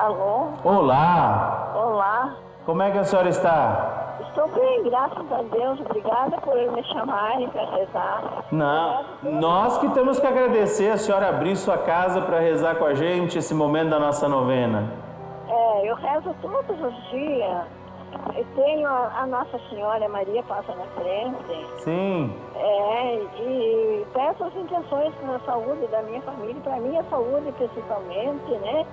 Alô? 0.00 0.48
Olá! 0.64 1.72
Olá, 1.74 2.36
Como 2.64 2.80
é 2.82 2.90
que 2.90 2.96
a 2.96 3.04
senhora 3.04 3.28
está? 3.28 4.16
estou 4.28 4.48
bem, 4.48 4.82
graças 4.84 5.30
a 5.32 5.42
Deus. 5.42 5.78
Obrigada 5.80 6.38
por 6.38 6.54
me 6.72 6.82
chamarem 6.84 7.48
para 7.50 7.64
rezar. 7.76 8.44
Não, 8.50 9.04
nós 9.24 9.76
que 9.76 9.90
temos 9.90 10.18
que 10.18 10.26
agradecer 10.26 10.90
a 10.92 10.96
senhora 10.96 11.28
abrir 11.28 11.54
sua 11.56 11.76
casa 11.76 12.22
para 12.22 12.38
rezar 12.38 12.76
com 12.76 12.86
a 12.86 12.94
gente 12.94 13.36
esse 13.36 13.52
momento 13.52 13.90
da 13.90 13.98
nossa 13.98 14.26
novena. 14.26 14.90
É, 15.48 15.90
eu 15.90 15.94
rezo 15.96 16.34
todos 16.40 16.80
os 16.80 17.10
dias. 17.10 17.62
Eu 18.34 18.44
tenho 18.56 18.88
a, 18.88 19.20
a 19.22 19.26
Nossa 19.26 19.58
Senhora 19.68 20.08
Maria 20.08 20.42
passa 20.44 20.74
na 20.74 20.84
frente. 21.00 21.66
Sim, 21.82 22.34
É, 22.56 23.14
e 23.42 24.06
peço 24.14 24.44
as 24.44 24.54
intenções 24.56 25.14
para 25.16 25.36
a 25.36 25.40
saúde 25.40 25.86
da 25.88 26.02
minha 26.02 26.20
família, 26.22 26.56
para 26.62 26.74
a 26.74 26.80
minha 26.80 27.02
saúde 27.04 27.52
principalmente, 27.52 28.50
né? 28.58 28.86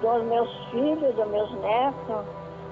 Dos 0.00 0.22
meus 0.24 0.50
filhos, 0.70 1.14
dos 1.14 1.26
meus 1.28 1.50
netos, 1.60 2.24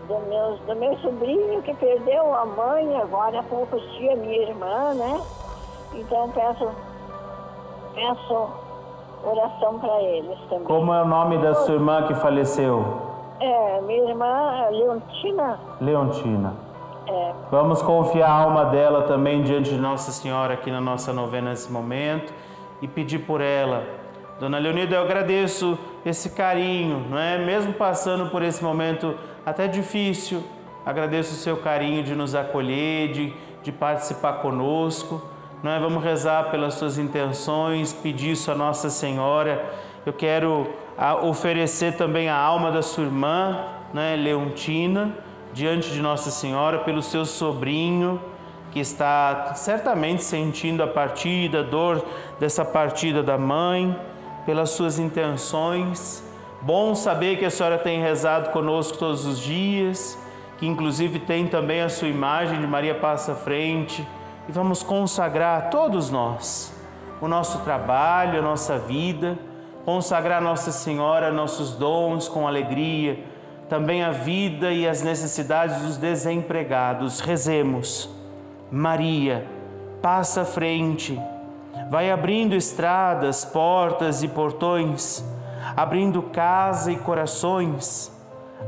do, 0.09 0.19
meus, 0.29 0.61
do 0.61 0.77
meu 0.77 0.97
sobrinho 0.99 1.63
que 1.63 1.75
perdeu 1.75 2.35
a 2.35 2.45
mãe 2.45 2.97
agora 3.01 3.41
há 3.41 3.43
poucos 3.45 3.81
dias, 3.93 4.19
minha 4.19 4.43
irmã, 4.43 4.95
né? 4.95 5.21
Então 5.95 6.29
peço, 6.31 6.71
peço 7.95 8.49
oração 9.25 9.79
para 9.79 10.03
eles 10.03 10.39
também. 10.49 10.65
como 10.65 10.93
é 10.93 11.03
o 11.03 11.07
nome 11.07 11.39
da 11.39 11.55
sua 11.55 11.75
irmã 11.75 12.07
que 12.07 12.15
faleceu? 12.15 12.85
É, 13.41 13.81
minha 13.83 14.09
irmã 14.11 14.69
Leontina, 14.71 15.59
Leontina. 15.81 16.55
é, 17.07 17.33
Vamos 17.51 17.83
confiar 17.83 18.29
a 18.29 18.33
alma 18.43 18.67
dela 18.67 19.03
também 19.03 19.43
diante 19.43 19.71
de 19.71 19.79
Nossa 19.79 20.11
Senhora 20.13 20.55
aqui 20.55 20.71
na 20.71 20.81
nossa 20.81 21.13
novena 21.13 21.51
nesse 21.51 21.71
momento 21.73 22.33
e 22.81 22.89
pedir 22.89 23.21
por 23.21 23.41
ela. 23.41 23.85
Dona 24.41 24.59
Leonida, 24.59 24.97
eu 24.97 25.03
agradeço 25.03 25.79
esse 26.05 26.31
carinho, 26.31 27.07
não 27.09 27.19
é? 27.19 27.39
Mesmo 27.39 27.73
passando 27.73 28.31
por 28.31 28.43
esse 28.43 28.63
momento 28.63 29.15
até 29.47 29.69
difícil, 29.69 30.43
agradeço 30.85 31.33
o 31.33 31.37
seu 31.37 31.57
carinho 31.57 32.03
de 32.03 32.15
nos 32.15 32.35
acolher, 32.35 33.13
de, 33.13 33.33
de 33.63 33.73
participar 33.73 34.35
conosco. 34.35 35.23
Não 35.63 35.71
é? 35.71 35.79
Vamos 35.79 36.03
rezar 36.03 36.51
pelas 36.51 36.75
suas 36.75 36.99
intenções, 36.99 37.93
pedir 37.93 38.33
isso 38.33 38.51
a 38.51 38.55
Nossa 38.55 38.91
Senhora. 38.91 39.65
Eu 40.05 40.13
quero 40.13 40.69
ah, 40.99 41.15
oferecer 41.15 41.97
também 41.97 42.29
a 42.29 42.37
alma 42.37 42.73
da 42.73 42.83
sua 42.83 43.05
irmã, 43.05 43.65
né, 43.95 44.17
Leontina, 44.17 45.17
diante 45.53 45.91
de 45.91 46.01
Nossa 46.01 46.33
Senhora, 46.33 46.81
pelo 46.81 47.01
seu 47.01 47.25
sobrinho, 47.25 48.21
que 48.73 48.81
está 48.81 49.55
certamente 49.55 50.25
sentindo 50.25 50.83
a 50.83 50.87
partida, 50.89 51.61
a 51.61 51.63
dor 51.63 52.05
dessa 52.41 52.65
partida 52.65 53.23
da 53.23 53.39
mãe, 53.39 53.97
pelas 54.45 54.71
suas 54.71 54.99
intenções. 54.99 56.23
Bom 56.61 56.95
saber 56.95 57.39
que 57.39 57.45
a 57.45 57.51
senhora 57.51 57.79
tem 57.79 58.01
rezado 58.01 58.51
conosco 58.51 58.99
todos 58.99 59.27
os 59.27 59.39
dias, 59.39 60.19
que 60.59 60.67
inclusive 60.67 61.19
tem 61.19 61.47
também 61.47 61.83
a 61.83 61.89
sua 61.89 62.09
imagem 62.09 62.61
de 62.61 62.67
Maria 62.67 62.95
Passa 62.95 63.35
Frente. 63.35 64.07
E 64.49 64.53
vamos 64.53 64.83
consagrar 64.83 65.71
todos 65.71 66.11
nós, 66.11 66.73
o 67.21 67.29
nosso 67.29 67.61
trabalho, 67.61 68.39
a 68.39 68.43
nossa 68.43 68.79
vida, 68.79 69.39
consagrar 69.85 70.41
Nossa 70.41 70.71
Senhora 70.71 71.33
nossos 71.33 71.73
dons 71.73 72.29
com 72.29 72.47
alegria, 72.47 73.25
também 73.69 74.03
a 74.03 74.11
vida 74.11 74.73
e 74.73 74.87
as 74.87 75.03
necessidades 75.03 75.81
dos 75.83 75.97
desempregados. 75.97 77.21
Rezemos. 77.21 78.09
Maria, 78.71 79.47
passa 80.01 80.45
frente, 80.45 81.21
vai 81.91 82.11
abrindo 82.11 82.55
estradas, 82.55 83.45
portas 83.45 84.23
e 84.23 84.29
portões, 84.29 85.25
abrindo 85.77 86.23
casa 86.23 86.93
e 86.93 86.97
corações. 86.97 88.11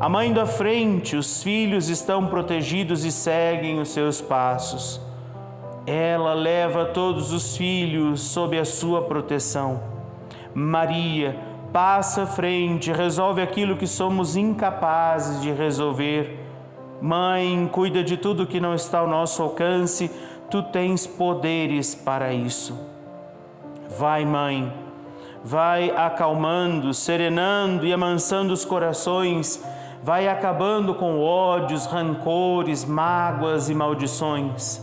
A 0.00 0.08
mãe 0.08 0.32
da 0.32 0.44
frente, 0.44 1.16
os 1.16 1.42
filhos 1.42 1.88
estão 1.88 2.26
protegidos 2.26 3.04
e 3.04 3.12
seguem 3.12 3.80
os 3.80 3.90
seus 3.90 4.20
passos. 4.20 5.00
Ela 5.86 6.34
leva 6.34 6.86
todos 6.86 7.32
os 7.32 7.56
filhos 7.56 8.20
sob 8.20 8.58
a 8.58 8.64
sua 8.64 9.02
proteção. 9.02 9.82
Maria, 10.54 11.38
passa 11.72 12.22
à 12.22 12.26
frente, 12.26 12.92
resolve 12.92 13.42
aquilo 13.42 13.76
que 13.76 13.86
somos 13.86 14.36
incapazes 14.36 15.42
de 15.42 15.52
resolver. 15.52 16.40
Mãe, 17.00 17.68
cuida 17.70 18.02
de 18.02 18.16
tudo 18.16 18.46
que 18.46 18.60
não 18.60 18.74
está 18.74 19.00
ao 19.00 19.08
nosso 19.08 19.42
alcance, 19.42 20.10
tu 20.50 20.62
tens 20.62 21.06
poderes 21.06 21.94
para 21.94 22.32
isso. 22.32 22.93
Vai, 23.90 24.24
mãe, 24.24 24.72
vai 25.44 25.90
acalmando, 25.90 26.94
serenando 26.94 27.86
e 27.86 27.92
amansando 27.92 28.52
os 28.52 28.64
corações, 28.64 29.62
vai 30.02 30.26
acabando 30.26 30.94
com 30.94 31.20
ódios, 31.20 31.86
rancores, 31.86 32.84
mágoas 32.84 33.68
e 33.68 33.74
maldições. 33.74 34.82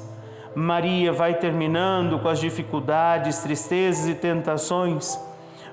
Maria 0.55 1.11
vai 1.11 1.35
terminando 1.35 2.19
com 2.19 2.27
as 2.27 2.39
dificuldades, 2.39 3.39
tristezas 3.39 4.07
e 4.07 4.13
tentações, 4.13 5.19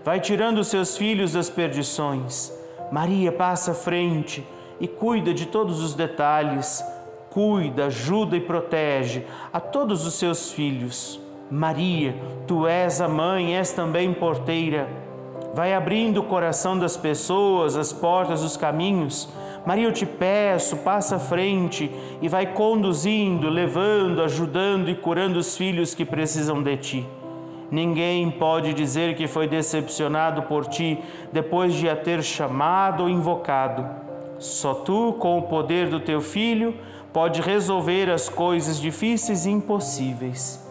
vai 0.05 0.21
tirando 0.21 0.65
seus 0.65 0.97
filhos 0.97 1.33
das 1.33 1.51
perdições. 1.51 2.53
Maria 2.91 3.31
passa 3.31 3.73
à 3.73 3.75
frente 3.75 4.47
e 4.81 4.89
cuida 4.89 5.35
de 5.35 5.47
todos 5.47 5.83
os 5.83 5.95
detalhes, 5.95 6.83
cuida, 7.31 7.87
ajuda 7.87 8.37
e 8.37 8.41
protege 8.41 9.27
a 9.53 9.61
todos 9.61 10.07
os 10.07 10.15
seus 10.15 10.53
filhos. 10.53 11.21
Maria, 11.51 12.15
tu 12.47 12.67
és 12.67 13.01
a 13.01 13.09
mãe, 13.09 13.57
és 13.57 13.73
também 13.73 14.13
porteira. 14.13 14.87
Vai 15.55 15.73
abrindo 15.73 16.21
o 16.21 16.25
coração 16.25 16.79
das 16.79 16.95
pessoas, 16.95 17.75
as 17.75 17.91
portas, 17.91 18.43
os 18.43 18.57
caminhos. 18.57 19.29
Maria, 19.67 19.87
eu 19.87 19.93
te 19.93 20.05
peço, 20.05 20.77
passa 20.79 21.17
à 21.17 21.19
frente 21.19 21.91
e 22.21 22.29
vai 22.29 22.53
conduzindo, 22.53 23.49
levando, 23.49 24.23
ajudando 24.23 24.91
e 24.91 24.95
curando 24.95 25.39
os 25.39 25.57
filhos 25.57 25.95
que 25.95 26.05
precisam 26.05 26.63
de 26.63 26.77
ti. 26.77 27.07
Ninguém 27.71 28.31
pode 28.31 28.75
dizer 28.75 29.17
que 29.17 29.27
foi 29.27 29.49
decepcionado 29.49 30.43
por 30.43 30.67
ti 30.67 30.99
depois 31.33 31.75
de 31.75 31.89
a 31.89 31.97
ter 31.97 32.23
chamado 32.23 33.05
ou 33.05 33.09
invocado. 33.09 33.87
Só 34.39 34.75
tu, 34.75 35.15
com 35.19 35.39
o 35.39 35.43
poder 35.43 35.89
do 35.89 35.99
teu 35.99 36.21
filho, 36.21 36.75
pode 37.13 37.41
resolver 37.41 38.11
as 38.11 38.29
coisas 38.29 38.79
difíceis 38.79 39.47
e 39.47 39.51
impossíveis. 39.51 40.68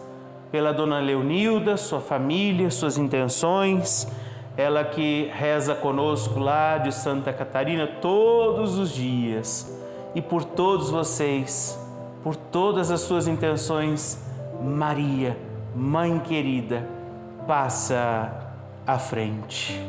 Pela 0.50 0.72
dona 0.72 0.98
Leonilda, 0.98 1.76
sua 1.76 2.00
família, 2.00 2.70
suas 2.70 2.96
intenções, 2.96 4.08
ela 4.56 4.82
que 4.82 5.30
reza 5.32 5.74
conosco 5.74 6.40
lá 6.40 6.78
de 6.78 6.92
Santa 6.92 7.32
Catarina 7.32 7.86
todos 7.86 8.78
os 8.78 8.90
dias. 8.90 9.78
E 10.14 10.22
por 10.22 10.44
todos 10.44 10.90
vocês, 10.90 11.78
por 12.24 12.34
todas 12.34 12.90
as 12.90 13.02
suas 13.02 13.28
intenções, 13.28 14.18
Maria, 14.62 15.36
Mãe 15.76 16.18
querida, 16.18 16.88
passa 17.46 18.32
à 18.86 18.98
frente. 18.98 19.80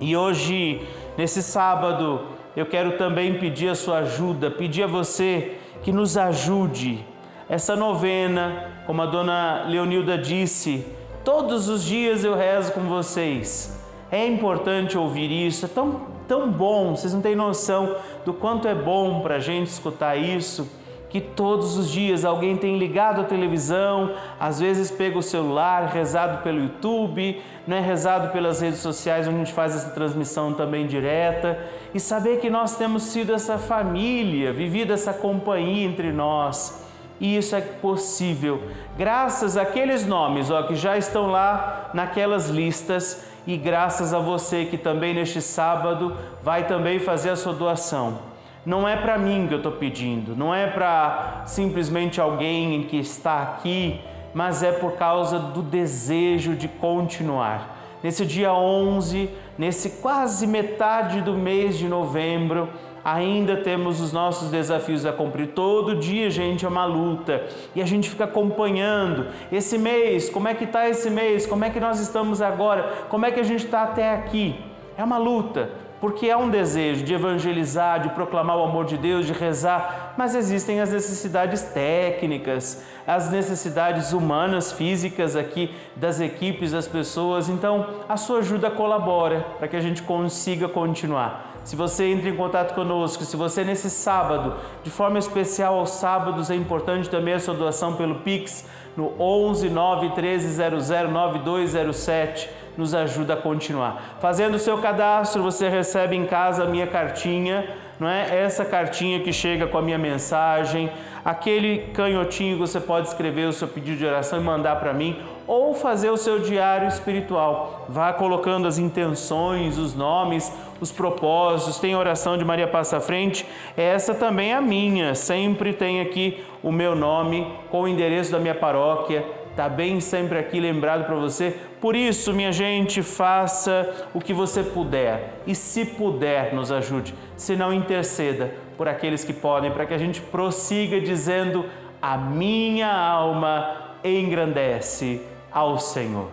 E 0.00 0.16
hoje, 0.16 0.82
nesse 1.16 1.42
sábado, 1.42 2.22
eu 2.56 2.66
quero 2.66 2.98
também 2.98 3.38
pedir 3.38 3.68
a 3.68 3.74
sua 3.74 3.98
ajuda, 3.98 4.50
pedir 4.50 4.82
a 4.82 4.86
você 4.86 5.58
que 5.82 5.92
nos 5.92 6.16
ajude. 6.16 7.04
Essa 7.48 7.76
novena, 7.76 8.82
como 8.86 9.02
a 9.02 9.06
dona 9.06 9.64
Leonilda 9.68 10.18
disse, 10.18 10.84
todos 11.24 11.68
os 11.68 11.84
dias 11.84 12.24
eu 12.24 12.34
rezo 12.34 12.72
com 12.72 12.82
vocês. 12.82 13.80
É 14.10 14.26
importante 14.26 14.98
ouvir 14.98 15.30
isso, 15.30 15.64
é 15.64 15.68
tão, 15.68 16.00
tão 16.26 16.50
bom, 16.50 16.96
vocês 16.96 17.14
não 17.14 17.20
têm 17.20 17.36
noção 17.36 17.96
do 18.24 18.32
quanto 18.32 18.66
é 18.66 18.74
bom 18.74 19.20
para 19.20 19.36
a 19.36 19.40
gente 19.40 19.68
escutar 19.68 20.16
isso 20.16 20.68
que 21.08 21.20
todos 21.20 21.78
os 21.78 21.90
dias 21.90 22.24
alguém 22.24 22.56
tem 22.56 22.78
ligado 22.78 23.20
a 23.20 23.24
televisão, 23.24 24.12
às 24.38 24.60
vezes 24.60 24.90
pega 24.90 25.18
o 25.18 25.22
celular, 25.22 25.86
rezado 25.86 26.42
pelo 26.42 26.60
YouTube, 26.60 27.40
não 27.66 27.76
é 27.76 27.80
rezado 27.80 28.32
pelas 28.32 28.60
redes 28.60 28.80
sociais 28.80 29.26
onde 29.26 29.36
a 29.36 29.38
gente 29.44 29.54
faz 29.54 29.74
essa 29.74 29.90
transmissão 29.90 30.52
também 30.52 30.86
direta, 30.86 31.58
e 31.94 32.00
saber 32.00 32.40
que 32.40 32.50
nós 32.50 32.76
temos 32.76 33.04
sido 33.04 33.32
essa 33.32 33.56
família, 33.56 34.52
vivido 34.52 34.92
essa 34.92 35.14
companhia 35.14 35.86
entre 35.86 36.12
nós. 36.12 36.85
E 37.20 37.36
isso 37.36 37.56
é 37.56 37.60
possível 37.60 38.62
graças 38.96 39.56
àqueles 39.56 40.06
nomes 40.06 40.50
ó, 40.50 40.62
que 40.64 40.74
já 40.74 40.96
estão 40.98 41.28
lá 41.28 41.90
naquelas 41.94 42.48
listas 42.48 43.26
e 43.46 43.56
graças 43.56 44.12
a 44.12 44.18
você 44.18 44.64
que 44.66 44.76
também 44.76 45.14
neste 45.14 45.40
sábado 45.40 46.16
vai 46.42 46.66
também 46.66 46.98
fazer 46.98 47.30
a 47.30 47.36
sua 47.36 47.52
doação 47.52 48.18
não 48.66 48.86
é 48.86 48.96
para 48.96 49.16
mim 49.16 49.46
que 49.46 49.54
eu 49.54 49.58
estou 49.58 49.70
pedindo, 49.70 50.34
não 50.34 50.52
é 50.52 50.66
para 50.66 51.44
simplesmente 51.46 52.20
alguém 52.20 52.82
que 52.82 52.96
está 52.96 53.40
aqui, 53.40 54.00
mas 54.34 54.60
é 54.64 54.72
por 54.72 54.96
causa 54.96 55.38
do 55.38 55.62
desejo 55.62 56.56
de 56.56 56.66
continuar. 56.66 57.76
Nesse 58.02 58.26
dia 58.26 58.52
11, 58.52 59.30
nesse 59.56 60.02
quase 60.02 60.48
metade 60.48 61.20
do 61.20 61.32
mês 61.32 61.78
de 61.78 61.86
novembro, 61.86 62.68
ainda 63.06 63.58
temos 63.58 64.00
os 64.00 64.12
nossos 64.12 64.50
desafios 64.50 65.06
a 65.06 65.12
cumprir. 65.12 65.52
Todo 65.54 65.94
dia, 65.94 66.28
gente, 66.28 66.64
é 66.64 66.68
uma 66.68 66.84
luta 66.84 67.44
e 67.72 67.80
a 67.80 67.86
gente 67.86 68.10
fica 68.10 68.24
acompanhando 68.24 69.28
esse 69.52 69.78
mês, 69.78 70.28
como 70.28 70.48
é 70.48 70.54
que 70.54 70.64
está 70.64 70.88
esse 70.88 71.08
mês, 71.08 71.46
como 71.46 71.64
é 71.64 71.70
que 71.70 71.78
nós 71.78 72.00
estamos 72.00 72.42
agora, 72.42 73.06
como 73.08 73.24
é 73.24 73.30
que 73.30 73.38
a 73.38 73.44
gente 73.44 73.64
está 73.64 73.84
até 73.84 74.12
aqui. 74.12 74.58
É 74.98 75.04
uma 75.04 75.18
luta, 75.18 75.70
porque 76.00 76.28
há 76.28 76.36
um 76.36 76.50
desejo 76.50 77.04
de 77.04 77.14
evangelizar, 77.14 78.00
de 78.00 78.08
proclamar 78.08 78.58
o 78.58 78.64
amor 78.64 78.84
de 78.84 78.98
Deus, 78.98 79.24
de 79.24 79.32
rezar, 79.32 80.14
mas 80.18 80.34
existem 80.34 80.80
as 80.80 80.90
necessidades 80.90 81.62
técnicas, 81.62 82.82
as 83.06 83.30
necessidades 83.30 84.12
humanas, 84.12 84.72
físicas 84.72 85.36
aqui 85.36 85.72
das 85.94 86.18
equipes, 86.18 86.72
das 86.72 86.88
pessoas. 86.88 87.48
Então, 87.48 87.86
a 88.08 88.16
sua 88.16 88.40
ajuda 88.40 88.68
colabora 88.68 89.46
para 89.60 89.68
que 89.68 89.76
a 89.76 89.80
gente 89.80 90.02
consiga 90.02 90.68
continuar. 90.68 91.55
Se 91.66 91.74
você 91.74 92.04
entra 92.04 92.30
em 92.30 92.36
contato 92.36 92.76
conosco, 92.76 93.24
se 93.24 93.36
você 93.36 93.64
nesse 93.64 93.90
sábado, 93.90 94.54
de 94.84 94.90
forma 94.90 95.18
especial 95.18 95.76
aos 95.80 95.90
sábados, 95.90 96.48
é 96.48 96.54
importante 96.54 97.10
também 97.10 97.34
a 97.34 97.40
sua 97.40 97.54
doação 97.54 97.96
pelo 97.96 98.20
Pix 98.20 98.64
no 98.96 99.20
11 99.20 99.68
9 99.68 100.10
13 100.10 100.48
00 100.54 101.10
9207 101.10 102.48
nos 102.76 102.94
ajuda 102.94 103.34
a 103.34 103.36
continuar. 103.36 104.16
Fazendo 104.20 104.54
o 104.54 104.58
seu 104.60 104.78
cadastro, 104.78 105.42
você 105.42 105.68
recebe 105.68 106.14
em 106.14 106.24
casa 106.24 106.62
a 106.62 106.66
minha 106.66 106.86
cartinha, 106.86 107.68
não 107.98 108.08
é? 108.08 108.44
Essa 108.44 108.64
cartinha 108.64 109.18
que 109.18 109.32
chega 109.32 109.66
com 109.66 109.76
a 109.76 109.82
minha 109.82 109.98
mensagem, 109.98 110.88
aquele 111.24 111.78
canhotinho 111.92 112.54
que 112.54 112.60
você 112.60 112.78
pode 112.78 113.08
escrever 113.08 113.48
o 113.48 113.52
seu 113.52 113.66
pedido 113.66 113.98
de 113.98 114.06
oração 114.06 114.40
e 114.40 114.44
mandar 114.44 114.76
para 114.76 114.92
mim, 114.92 115.20
ou 115.46 115.74
fazer 115.74 116.10
o 116.10 116.16
seu 116.16 116.38
diário 116.38 116.86
espiritual. 116.86 117.86
Vá 117.88 118.12
colocando 118.12 118.68
as 118.68 118.78
intenções, 118.78 119.78
os 119.78 119.94
nomes, 119.94 120.52
os 120.80 120.92
propósitos. 120.92 121.78
Tem 121.78 121.94
oração 121.94 122.36
de 122.36 122.44
Maria 122.44 122.66
Passa 122.66 122.98
à 122.98 123.00
Frente, 123.00 123.46
essa 123.76 124.14
também 124.14 124.52
é 124.52 124.54
a 124.54 124.60
minha. 124.60 125.14
Sempre 125.14 125.72
tem 125.72 126.00
aqui 126.00 126.44
o 126.62 126.72
meu 126.72 126.94
nome 126.94 127.46
com 127.70 127.82
o 127.82 127.88
endereço 127.88 128.32
da 128.32 128.38
minha 128.38 128.54
paróquia 128.54 129.24
Está 129.56 129.70
bem 129.70 130.00
sempre 130.00 130.38
aqui 130.38 130.60
lembrado 130.60 131.06
para 131.06 131.14
você. 131.14 131.58
Por 131.80 131.96
isso, 131.96 132.30
minha 132.34 132.52
gente, 132.52 133.02
faça 133.02 134.06
o 134.12 134.20
que 134.20 134.34
você 134.34 134.62
puder 134.62 135.40
e, 135.46 135.54
se 135.54 135.82
puder, 135.82 136.54
nos 136.54 136.70
ajude. 136.70 137.14
Se 137.38 137.56
não, 137.56 137.72
interceda 137.72 138.52
por 138.76 138.86
aqueles 138.86 139.24
que 139.24 139.32
podem, 139.32 139.70
para 139.70 139.86
que 139.86 139.94
a 139.94 139.98
gente 139.98 140.20
prossiga 140.20 141.00
dizendo: 141.00 141.64
A 142.02 142.18
minha 142.18 142.94
alma 142.94 143.94
engrandece 144.04 145.22
ao 145.50 145.78
Senhor. 145.78 146.32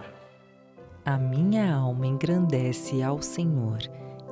A 1.06 1.16
minha 1.18 1.76
alma 1.76 2.06
engrandece 2.06 3.02
ao 3.02 3.22
Senhor 3.22 4.03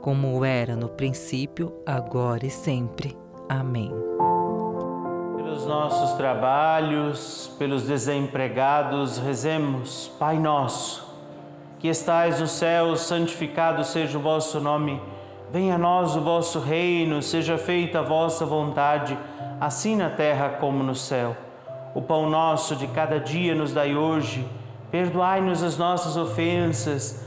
como 0.00 0.44
era 0.44 0.76
no 0.76 0.88
princípio, 0.88 1.72
agora 1.86 2.46
e 2.46 2.50
sempre. 2.50 3.16
Amém 3.48 3.92
pelos 5.60 5.66
nossos 5.66 6.12
trabalhos, 6.12 7.52
pelos 7.58 7.82
desempregados, 7.82 9.18
rezemos, 9.18 10.10
Pai 10.18 10.38
nosso, 10.38 11.06
que 11.78 11.88
estais 11.88 12.40
no 12.40 12.46
céu, 12.46 12.96
santificado 12.96 13.84
seja 13.84 14.16
o 14.16 14.22
vosso 14.22 14.58
nome. 14.58 15.00
Venha 15.52 15.74
a 15.74 15.78
nós 15.78 16.16
o 16.16 16.20
vosso 16.20 16.60
reino, 16.60 17.20
seja 17.20 17.58
feita 17.58 17.98
a 17.98 18.02
vossa 18.02 18.46
vontade, 18.46 19.18
assim 19.60 19.96
na 19.96 20.08
terra 20.08 20.48
como 20.60 20.82
no 20.82 20.94
céu. 20.94 21.36
O 21.94 22.00
pão 22.00 22.30
nosso 22.30 22.74
de 22.74 22.86
cada 22.86 23.18
dia 23.20 23.54
nos 23.54 23.72
dai 23.72 23.94
hoje. 23.94 24.46
Perdoai-nos 24.90 25.62
as 25.62 25.76
nossas 25.76 26.16
ofensas, 26.16 27.26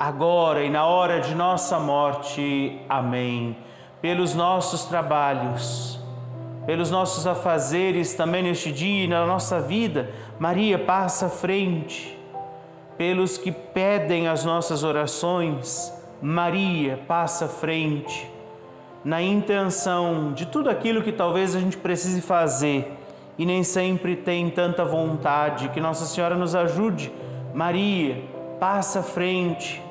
agora 0.00 0.64
e 0.64 0.70
na 0.70 0.86
hora 0.86 1.20
de 1.20 1.34
nossa 1.34 1.78
morte. 1.78 2.80
Amém. 2.88 3.54
Pelos 4.00 4.34
nossos 4.34 4.86
trabalhos, 4.86 6.00
pelos 6.64 6.90
nossos 6.90 7.26
afazeres 7.26 8.14
também 8.14 8.42
neste 8.42 8.72
dia 8.72 9.04
e 9.04 9.08
na 9.08 9.26
nossa 9.26 9.60
vida, 9.60 10.08
Maria 10.38 10.78
passa 10.78 11.26
à 11.26 11.28
frente. 11.28 12.18
Pelos 12.96 13.36
que 13.36 13.52
pedem 13.52 14.26
as 14.26 14.42
nossas 14.42 14.82
orações, 14.82 15.92
Maria 16.22 16.98
passa 17.06 17.44
à 17.44 17.48
frente 17.48 18.26
na 19.04 19.22
intenção 19.22 20.32
de 20.32 20.46
tudo 20.46 20.70
aquilo 20.70 21.02
que 21.02 21.12
talvez 21.12 21.54
a 21.54 21.60
gente 21.60 21.76
precise 21.76 22.22
fazer 22.22 22.90
e 23.38 23.44
nem 23.44 23.62
sempre 23.62 24.16
tem 24.16 24.48
tanta 24.48 24.82
vontade, 24.82 25.68
que 25.70 25.80
Nossa 25.80 26.06
Senhora 26.06 26.36
nos 26.36 26.54
ajude. 26.54 27.12
Maria, 27.54 28.22
passa 28.58 29.00
à 29.00 29.02
frente 29.02 29.82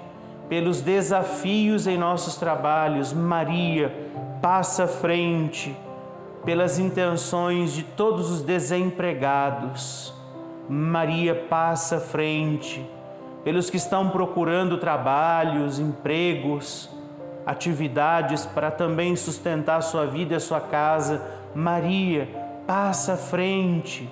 pelos 0.50 0.82
desafios 0.82 1.88
em 1.88 1.98
nossos 1.98 2.36
trabalhos. 2.36 3.14
Maria, 3.14 3.94
passa 4.42 4.86
à 4.86 4.88
frente 4.88 5.76
pelas 6.44 6.80
intenções 6.80 7.72
de 7.72 7.84
todos 7.84 8.32
os 8.32 8.42
desempregados. 8.42 10.14
Maria, 10.68 11.36
passa 11.36 11.98
à 11.98 12.00
frente 12.00 12.86
pelos 13.44 13.70
que 13.70 13.78
estão 13.78 14.10
procurando 14.10 14.78
trabalhos, 14.78 15.80
empregos 15.80 16.90
atividades 17.46 18.46
para 18.46 18.70
também 18.70 19.16
sustentar 19.16 19.82
sua 19.82 20.06
vida 20.06 20.36
e 20.36 20.40
sua 20.40 20.62
casa. 20.62 21.22
Maria, 21.56 22.30
passa 22.68 23.14
à 23.14 23.18
frente. 23.18 24.08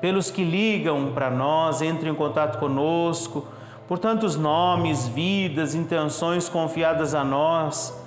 Pelos 0.00 0.30
que 0.30 0.42
ligam 0.42 1.12
para 1.12 1.30
nós, 1.30 1.80
entram 1.80 2.10
em 2.10 2.14
contato 2.14 2.58
conosco, 2.58 3.46
por 3.88 3.98
tantos 3.98 4.36
nomes, 4.36 5.08
vidas, 5.08 5.74
intenções 5.74 6.46
confiadas 6.46 7.14
a 7.14 7.24
nós, 7.24 7.98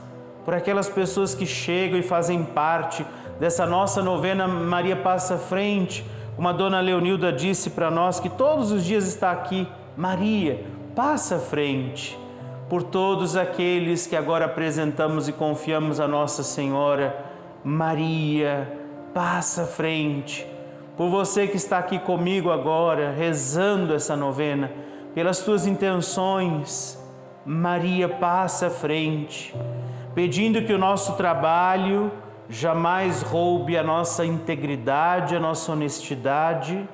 por 0.46 0.54
aquelas 0.54 0.88
pessoas 0.88 1.34
que 1.34 1.46
chegam 1.46 2.00
e 2.00 2.04
fazem 2.04 2.44
parte 2.44 3.04
dessa 3.40 3.66
nossa 3.66 4.04
novena 4.04 4.48
Maria 4.48 4.96
Passa 4.96 5.40
Frente, 5.40 6.06
como 6.36 6.48
a 6.48 6.52
dona 6.52 6.80
Leonilda 6.80 7.34
disse 7.34 7.72
para 7.72 7.90
nós, 7.90 8.20
que 8.20 8.30
todos 8.30 8.72
os 8.72 8.86
dias 8.86 9.08
está 9.08 9.32
aqui, 9.32 9.68
Maria, 9.98 10.64
passa 10.96 11.40
frente 11.40 12.18
por 12.70 12.84
todos 12.84 13.36
aqueles 13.36 14.08
que 14.08 14.16
agora 14.16 14.46
apresentamos 14.46 15.28
e 15.28 15.34
confiamos 15.34 16.00
a 16.00 16.08
Nossa 16.08 16.42
Senhora. 16.42 17.26
Maria, 17.64 18.72
passa 19.14 19.66
frente. 19.66 20.48
Por 20.96 21.10
você 21.10 21.48
que 21.48 21.58
está 21.58 21.80
aqui 21.80 22.00
comigo 22.00 22.50
agora, 22.50 23.12
rezando 23.12 23.94
essa 23.94 24.16
novena, 24.16 24.72
pelas 25.14 25.40
tuas 25.40 25.66
intenções, 25.68 26.98
Maria 27.46 28.08
passa 28.08 28.68
à 28.68 28.70
frente, 28.70 29.54
pedindo 30.14 30.62
que 30.64 30.74
o 30.74 30.78
nosso 30.78 31.14
trabalho 31.14 32.12
jamais 32.50 33.22
roube 33.22 33.78
a 33.78 33.84
nossa 33.84 34.26
integridade, 34.26 35.36
a 35.36 35.40
nossa 35.40 35.72
honestidade 35.72 36.88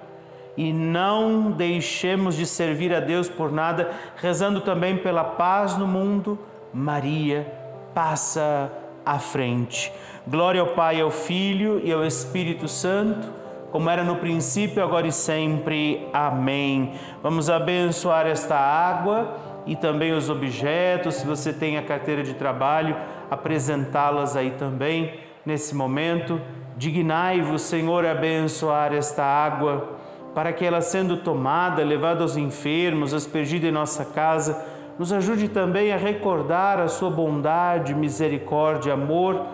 e 0.56 0.74
não 0.74 1.52
deixemos 1.52 2.36
de 2.36 2.46
servir 2.46 2.94
a 2.94 3.00
Deus 3.00 3.30
por 3.30 3.52
nada, 3.52 3.92
rezando 4.16 4.60
também 4.62 4.98
pela 4.98 5.24
paz 5.24 5.78
no 5.78 5.88
mundo. 5.88 6.40
Maria 6.74 7.46
passa 7.94 8.72
à 9.06 9.20
frente. 9.20 9.94
Glória 10.28 10.60
ao 10.62 10.68
Pai, 10.68 11.00
ao 11.00 11.12
Filho 11.12 11.80
e 11.84 11.94
ao 11.94 12.04
Espírito 12.04 12.68
Santo, 12.68 13.28
como 13.72 13.90
era 13.90 14.04
no 14.04 14.16
princípio, 14.16 14.84
agora 14.84 15.08
e 15.08 15.12
sempre. 15.12 16.08
Amém. 16.14 16.94
Vamos 17.22 17.50
abençoar 17.50 18.26
esta 18.26 18.56
água 18.56 19.36
e 19.66 19.76
também 19.76 20.14
os 20.14 20.30
objetos, 20.30 21.16
se 21.16 21.28
você 21.28 21.52
tem 21.52 21.78
a 21.78 21.84
carteira 21.84 22.24
de 22.24 22.34
trabalho, 22.34 22.96
apresentá-las 23.30 24.36
aí 24.36 24.52
também 24.52 25.20
nesse 25.46 25.76
momento. 25.76 26.40
Dignai-vos, 26.78 27.64
Senhor, 27.64 28.06
a 28.06 28.12
abençoar 28.12 28.94
esta 28.94 29.24
água 29.24 29.98
para 30.34 30.54
que 30.54 30.64
ela, 30.64 30.82
sendo 30.82 31.18
tomada, 31.18 31.84
levada 31.84 32.22
aos 32.22 32.38
enfermos, 32.38 33.14
aspergida 33.14 33.68
em 33.68 33.72
nossa 33.72 34.06
casa, 34.06 34.64
nos 34.98 35.12
ajude 35.12 35.50
também 35.50 35.92
a 35.92 35.98
recordar 35.98 36.80
a 36.80 36.88
sua 36.88 37.10
bondade, 37.10 37.94
misericórdia, 37.94 38.94
amor 38.94 39.46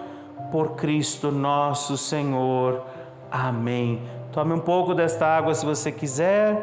por 0.52 0.76
Cristo 0.76 1.32
nosso 1.32 1.98
Senhor. 1.98 2.82
Amém. 3.34 4.00
Tome 4.32 4.54
um 4.54 4.60
pouco 4.60 4.94
desta 4.94 5.26
água 5.26 5.56
se 5.56 5.66
você 5.66 5.92
quiser. 5.92 6.56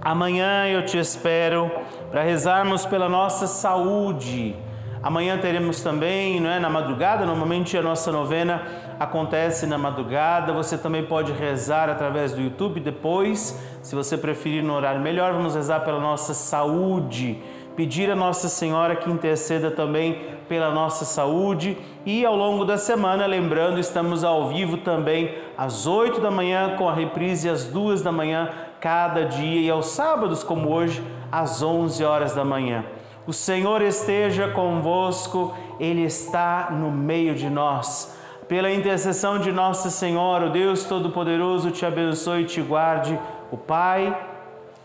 Amanhã 0.00 0.66
eu 0.68 0.86
te 0.86 0.96
espero 0.96 1.70
para 2.10 2.22
rezarmos 2.22 2.86
pela 2.86 3.10
nossa 3.10 3.46
saúde. 3.46 4.56
Amanhã 5.02 5.36
teremos 5.36 5.82
também, 5.82 6.40
não 6.40 6.48
é, 6.48 6.58
na 6.58 6.70
madrugada, 6.70 7.26
normalmente 7.26 7.76
a 7.76 7.82
nossa 7.82 8.10
novena 8.10 8.62
acontece 8.98 9.66
na 9.66 9.76
madrugada. 9.76 10.54
Você 10.54 10.78
também 10.78 11.04
pode 11.04 11.30
rezar 11.32 11.90
através 11.90 12.32
do 12.32 12.40
YouTube 12.40 12.80
depois, 12.80 13.60
se 13.82 13.94
você 13.94 14.16
preferir 14.16 14.64
no 14.64 14.72
horário 14.72 15.02
melhor. 15.02 15.34
Vamos 15.34 15.54
rezar 15.54 15.80
pela 15.80 16.00
nossa 16.00 16.32
saúde, 16.32 17.38
pedir 17.76 18.10
a 18.10 18.16
Nossa 18.16 18.48
Senhora 18.48 18.96
que 18.96 19.10
interceda 19.10 19.70
também 19.70 20.20
pela 20.48 20.70
nossa 20.70 21.04
saúde. 21.04 21.76
E 22.04 22.24
ao 22.24 22.36
longo 22.36 22.64
da 22.64 22.76
semana, 22.76 23.26
lembrando, 23.26 23.78
estamos 23.78 24.24
ao 24.24 24.48
vivo 24.48 24.78
também 24.78 25.34
às 25.56 25.86
8 25.86 26.20
da 26.20 26.30
manhã, 26.30 26.76
com 26.76 26.88
a 26.88 26.94
reprise 26.94 27.48
às 27.48 27.64
2 27.64 28.02
da 28.02 28.12
manhã, 28.12 28.50
cada 28.80 29.24
dia, 29.24 29.60
e 29.60 29.70
aos 29.70 29.86
sábados, 29.86 30.42
como 30.42 30.70
hoje, 30.70 31.02
às 31.30 31.62
11 31.62 32.04
horas 32.04 32.34
da 32.34 32.44
manhã. 32.44 32.84
O 33.26 33.32
Senhor 33.32 33.80
esteja 33.82 34.48
convosco, 34.48 35.54
Ele 35.78 36.02
está 36.02 36.70
no 36.70 36.90
meio 36.90 37.34
de 37.34 37.48
nós 37.48 38.20
pela 38.52 38.70
intercessão 38.70 39.38
de 39.38 39.50
Nossa 39.50 39.88
Senhora, 39.88 40.48
o 40.48 40.50
Deus 40.50 40.84
Todo-Poderoso 40.84 41.70
te 41.70 41.86
abençoe 41.86 42.42
e 42.42 42.44
te 42.44 42.60
guarde, 42.60 43.18
o 43.50 43.56
Pai, 43.56 44.14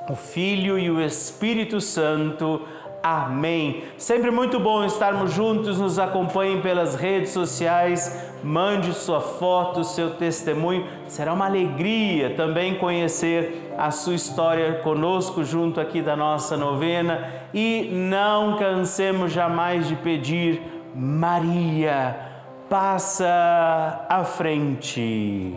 o 0.09 0.15
Filho 0.15 0.79
e 0.79 0.89
o 0.89 1.01
Espírito 1.01 1.81
Santo. 1.81 2.61
Amém. 3.09 3.83
Sempre 3.97 4.31
muito 4.31 4.59
bom 4.59 4.83
estarmos 4.83 5.31
juntos. 5.31 5.79
Nos 5.79 5.97
acompanhem 5.97 6.61
pelas 6.61 6.93
redes 6.93 7.31
sociais. 7.31 8.33
Mande 8.43 8.93
sua 8.93 9.21
foto, 9.21 9.83
seu 9.85 10.09
testemunho. 10.15 10.85
Será 11.07 11.33
uma 11.33 11.45
alegria 11.45 12.31
também 12.35 12.75
conhecer 12.75 13.73
a 13.77 13.91
sua 13.91 14.15
história 14.15 14.79
conosco, 14.83 15.41
junto 15.43 15.79
aqui 15.79 16.01
da 16.01 16.17
nossa 16.17 16.57
novena. 16.57 17.31
E 17.53 17.89
não 17.93 18.57
cansemos 18.57 19.31
jamais 19.31 19.87
de 19.87 19.95
pedir, 19.95 20.61
Maria 20.93 22.27
passa 22.69 24.05
à 24.09 24.25
frente. 24.25 25.55